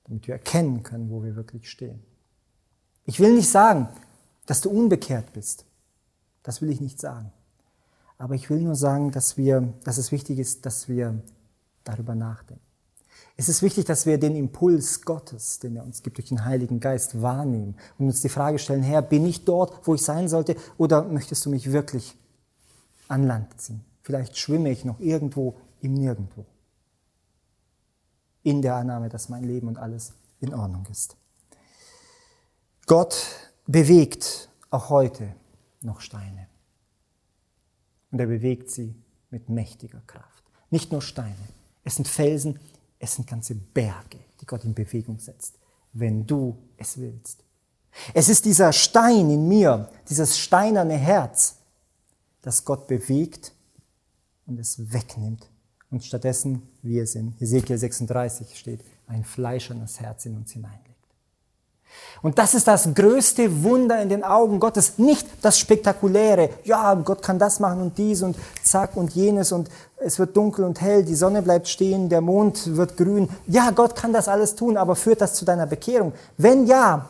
[0.06, 2.02] damit wir erkennen können, wo wir wirklich stehen.
[3.06, 3.88] Ich will nicht sagen,
[4.46, 5.66] dass du unbekehrt bist.
[6.44, 7.32] Das will ich nicht sagen.
[8.18, 11.22] Aber ich will nur sagen, dass, wir, dass es wichtig ist, dass wir
[11.84, 12.64] darüber nachdenken.
[13.38, 16.80] Es ist wichtig, dass wir den Impuls Gottes, den er uns gibt durch den Heiligen
[16.80, 20.56] Geist, wahrnehmen und uns die Frage stellen, Herr, bin ich dort, wo ich sein sollte,
[20.78, 22.16] oder möchtest du mich wirklich
[23.08, 23.84] an Land ziehen?
[24.04, 26.46] Vielleicht schwimme ich noch irgendwo im Nirgendwo
[28.44, 31.16] in der Annahme, dass mein Leben und alles in Ordnung ist.
[32.86, 33.16] Gott
[33.68, 35.36] bewegt auch heute
[35.82, 36.48] noch Steine.
[38.12, 38.96] Und er bewegt sie
[39.30, 40.44] mit mächtiger Kraft.
[40.70, 41.48] Nicht nur Steine,
[41.84, 42.60] es sind Felsen,
[43.00, 45.56] es sind ganze Berge, die Gott in Bewegung setzt,
[45.94, 47.44] wenn du es willst.
[48.14, 51.58] Es ist dieser Stein in mir, dieses steinerne Herz,
[52.42, 53.54] das Gott bewegt
[54.46, 55.50] und es wegnimmt
[55.92, 57.40] und stattdessen wir sind.
[57.42, 60.88] Ezekiel 36 steht, ein fleischernes Herz in uns hineinlegt.
[62.22, 66.50] Und das ist das größte Wunder in den Augen Gottes, nicht das Spektakuläre.
[66.64, 70.64] Ja, Gott kann das machen und dies und zack und jenes und es wird dunkel
[70.66, 73.28] und hell, die Sonne bleibt stehen, der Mond wird grün.
[73.48, 76.14] Ja, Gott kann das alles tun, aber führt das zu deiner Bekehrung?
[76.38, 77.10] Wenn ja,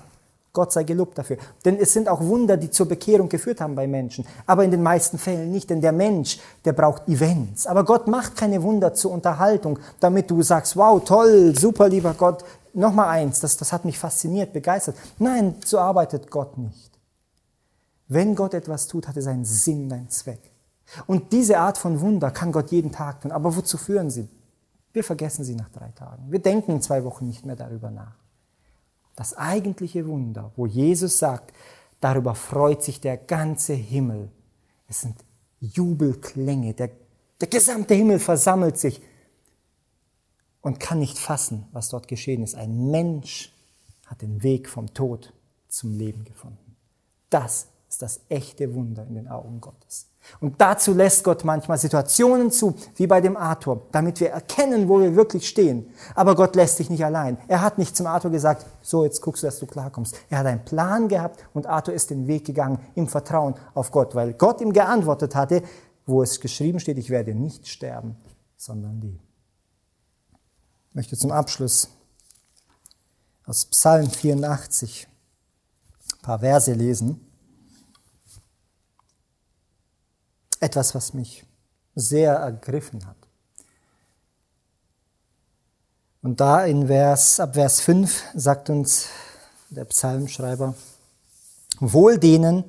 [0.53, 1.37] Gott sei gelobt dafür.
[1.63, 4.25] Denn es sind auch Wunder, die zur Bekehrung geführt haben bei Menschen.
[4.45, 7.67] Aber in den meisten Fällen nicht, denn der Mensch, der braucht Events.
[7.67, 12.43] Aber Gott macht keine Wunder zur Unterhaltung, damit du sagst, wow, toll, super, lieber Gott,
[12.73, 14.97] nochmal eins, das, das hat mich fasziniert, begeistert.
[15.19, 16.91] Nein, so arbeitet Gott nicht.
[18.09, 20.51] Wenn Gott etwas tut, hat es einen Sinn, einen Zweck.
[21.07, 23.31] Und diese Art von Wunder kann Gott jeden Tag tun.
[23.31, 24.27] Aber wozu führen sie?
[24.91, 26.25] Wir vergessen sie nach drei Tagen.
[26.29, 28.20] Wir denken in zwei Wochen nicht mehr darüber nach
[29.15, 31.53] das eigentliche Wunder, wo Jesus sagt,
[31.99, 34.29] darüber freut sich der ganze Himmel.
[34.87, 35.15] Es sind
[35.59, 36.91] Jubelklänge, der,
[37.39, 39.01] der gesamte Himmel versammelt sich
[40.61, 42.55] und kann nicht fassen, was dort geschehen ist.
[42.55, 43.53] Ein Mensch
[44.05, 45.33] hat den Weg vom Tod
[45.67, 46.75] zum Leben gefunden.
[47.29, 50.10] Das ist das echte Wunder in den Augen Gottes.
[50.39, 54.99] Und dazu lässt Gott manchmal Situationen zu, wie bei dem Arthur, damit wir erkennen, wo
[54.99, 55.91] wir wirklich stehen.
[56.15, 57.37] Aber Gott lässt dich nicht allein.
[57.47, 60.15] Er hat nicht zum Arthur gesagt, so jetzt guckst du, dass du klarkommst.
[60.29, 64.15] Er hat einen Plan gehabt und Arthur ist den Weg gegangen im Vertrauen auf Gott,
[64.15, 65.63] weil Gott ihm geantwortet hatte,
[66.05, 68.15] wo es geschrieben steht, ich werde nicht sterben,
[68.57, 69.19] sondern leben.
[70.89, 71.89] Ich möchte zum Abschluss
[73.45, 75.07] aus Psalm 84
[76.13, 77.30] ein paar Verse lesen.
[80.61, 81.43] Etwas, was mich
[81.95, 83.17] sehr ergriffen hat.
[86.21, 89.07] Und da in Vers, ab Vers 5 sagt uns
[89.69, 90.75] der Psalmschreiber,
[91.79, 92.63] Wohl denen,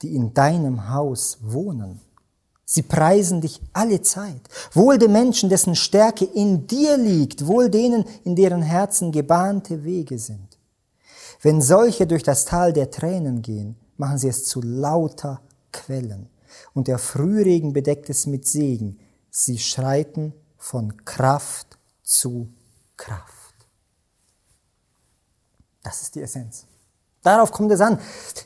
[0.00, 2.00] die in deinem Haus wohnen.
[2.64, 4.40] Sie preisen dich alle Zeit.
[4.72, 7.46] Wohl den Menschen, dessen Stärke in dir liegt.
[7.46, 10.58] Wohl denen, in deren Herzen gebahnte Wege sind.
[11.42, 16.30] Wenn solche durch das Tal der Tränen gehen, machen sie es zu lauter Quellen
[16.74, 18.98] und der Frühregen bedeckt es mit Segen.
[19.30, 22.48] Sie schreiten von Kraft zu
[22.96, 23.54] Kraft.
[25.82, 26.66] Das ist die Essenz.
[27.22, 27.98] Darauf kommt es an.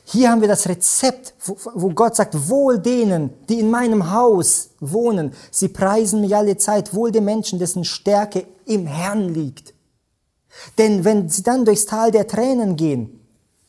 [0.05, 5.33] Hier haben wir das Rezept, wo Gott sagt, wohl denen, die in meinem Haus wohnen.
[5.51, 9.75] Sie preisen mich alle Zeit, wohl den Menschen, dessen Stärke im Herrn liegt.
[10.79, 13.20] Denn wenn sie dann durchs Tal der Tränen gehen,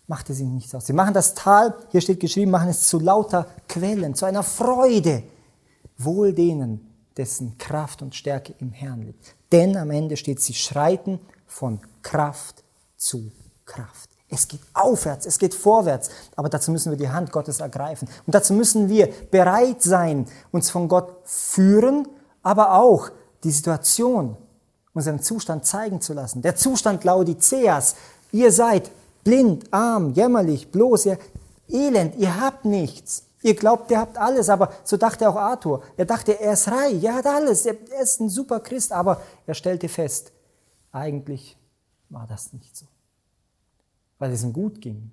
[0.07, 0.87] macht es ihnen nichts aus.
[0.87, 5.23] Sie machen das Tal, hier steht geschrieben, machen es zu lauter Quellen, zu einer Freude.
[5.99, 9.35] Wohl denen, dessen Kraft und Stärke im Herrn liegt.
[9.53, 12.65] Denn am Ende steht, sie schreiten von Kraft
[12.97, 13.31] zu
[13.65, 14.11] Kraft.
[14.29, 18.09] Es geht aufwärts, es geht vorwärts, aber dazu müssen wir die Hand Gottes ergreifen.
[18.27, 22.09] Und dazu müssen wir bereit sein, uns von Gott führen,
[22.43, 23.11] aber auch
[23.45, 24.37] die Situation,
[24.95, 26.41] unseren Zustand zeigen zu lassen.
[26.41, 27.95] Der Zustand Laodiceas,
[28.31, 28.91] ihr seid
[29.25, 31.19] blind, arm, jämmerlich, bloß, ihr
[31.69, 33.27] elend, ihr habt nichts.
[33.43, 35.83] Ihr glaubt, ihr habt alles, aber so dachte auch Arthur.
[35.97, 39.55] Er dachte, er ist reich, er hat alles, er ist ein super Christ, aber er
[39.55, 40.33] stellte fest,
[40.93, 41.57] eigentlich
[42.09, 42.87] war das nicht so.
[44.19, 45.11] Weil es ihm gut ging,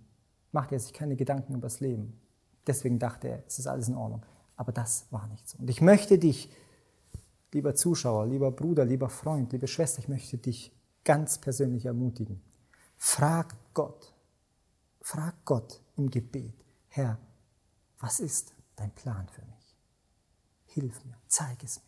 [0.51, 2.19] machte er sich keine Gedanken über das Leben.
[2.67, 4.23] Deswegen dachte er, es ist alles in Ordnung.
[4.55, 5.57] Aber das war nicht so.
[5.57, 6.51] Und ich möchte dich
[7.51, 10.71] lieber Zuschauer, lieber Bruder, lieber Freund, liebe Schwester, ich möchte dich
[11.03, 12.41] ganz persönlich ermutigen.
[13.01, 14.13] Frag Gott,
[15.01, 16.53] frag Gott im Gebet,
[16.89, 17.17] Herr,
[18.01, 19.75] was ist dein Plan für mich?
[20.65, 21.83] Hilf mir, zeig es mir.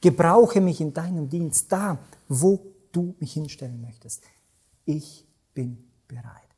[0.00, 1.98] Gebrauche mich in deinem Dienst da,
[2.28, 2.60] wo
[2.90, 4.24] du mich hinstellen möchtest.
[4.84, 6.48] Ich bin bereit.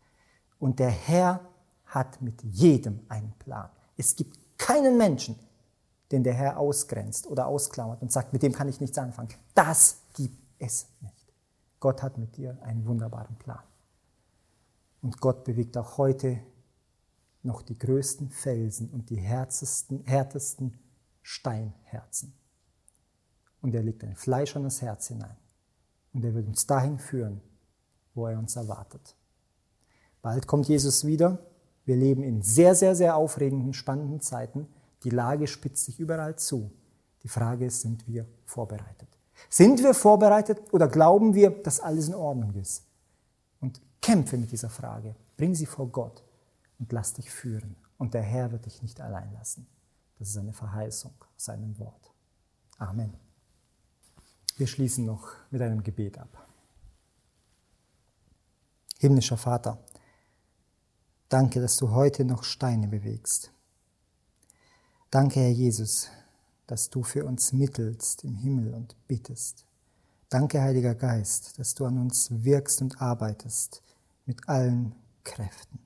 [0.58, 1.46] Und der Herr
[1.84, 3.68] hat mit jedem einen Plan.
[3.98, 5.38] Es gibt keinen Menschen,
[6.10, 9.34] den der Herr ausgrenzt oder ausklammert und sagt, mit dem kann ich nichts anfangen.
[9.54, 11.14] Das gibt es nicht.
[11.78, 13.62] Gott hat mit dir einen wunderbaren Plan.
[15.02, 16.40] Und Gott bewegt auch heute
[17.42, 20.78] noch die größten Felsen und die härtesten, härtesten
[21.22, 22.34] Steinherzen.
[23.60, 25.36] Und er legt ein fleischernes Herz hinein.
[26.12, 27.40] Und er wird uns dahin führen,
[28.14, 29.16] wo er uns erwartet.
[30.22, 31.38] Bald kommt Jesus wieder.
[31.84, 34.68] Wir leben in sehr, sehr, sehr aufregenden, spannenden Zeiten.
[35.04, 36.70] Die Lage spitzt sich überall zu.
[37.22, 39.08] Die Frage ist, sind wir vorbereitet?
[39.48, 42.84] Sind wir vorbereitet oder glauben wir, dass alles in Ordnung ist?
[43.60, 45.14] Und kämpfe mit dieser Frage.
[45.36, 46.22] Bring sie vor Gott
[46.78, 47.76] und lass dich führen.
[47.98, 49.66] Und der Herr wird dich nicht allein lassen.
[50.18, 52.12] Das ist eine Verheißung aus seinem Wort.
[52.78, 53.14] Amen.
[54.56, 56.46] Wir schließen noch mit einem Gebet ab.
[58.98, 59.78] Himmlischer Vater,
[61.28, 63.52] danke, dass du heute noch Steine bewegst.
[65.10, 66.10] Danke, Herr Jesus,
[66.66, 69.64] dass du für uns mittelst im Himmel und bittest.
[70.28, 73.82] Danke, Heiliger Geist, dass du an uns wirkst und arbeitest
[74.28, 75.80] mit allen Kräften.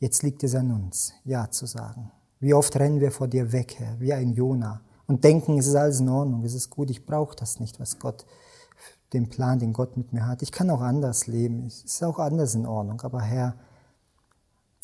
[0.00, 2.10] Jetzt liegt es an uns, Ja zu sagen.
[2.40, 5.76] Wie oft rennen wir vor dir weg, Herr, wie ein Jona, und denken, es ist
[5.76, 8.24] alles in Ordnung, es ist gut, ich brauche das nicht, was Gott,
[9.12, 10.42] den Plan, den Gott mit mir hat.
[10.42, 13.54] Ich kann auch anders leben, es ist auch anders in Ordnung, aber Herr,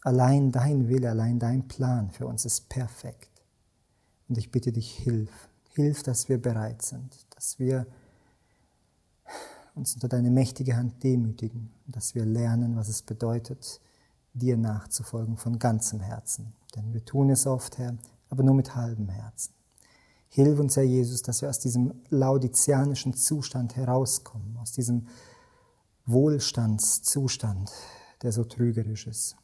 [0.03, 3.43] allein dein Wille, allein dein Plan für uns ist perfekt.
[4.29, 5.49] Und ich bitte dich, hilf.
[5.71, 7.87] Hilf, dass wir bereit sind, dass wir
[9.79, 13.81] uns unter deine mächtige Hand demütigen dass wir lernen, was es bedeutet,
[14.35, 16.53] dir nachzufolgen von ganzem Herzen.
[16.77, 17.97] Denn wir tun es oft, Herr,
[18.29, 19.55] aber nur mit halbem Herzen.
[20.29, 25.09] Hilf uns, Herr Jesus, dass wir aus diesem laudizianischen Zustand herauskommen, aus diesem
[26.05, 27.73] Wohlstandszustand,
[28.23, 29.37] der so trügerisch ist,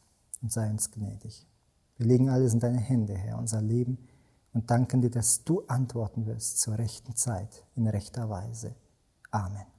[0.43, 1.47] und sei uns gnädig.
[1.97, 3.99] Wir legen alles in deine Hände, Herr, unser Leben,
[4.53, 8.74] und danken dir, dass du antworten wirst zur rechten Zeit, in rechter Weise.
[9.30, 9.74] Amen.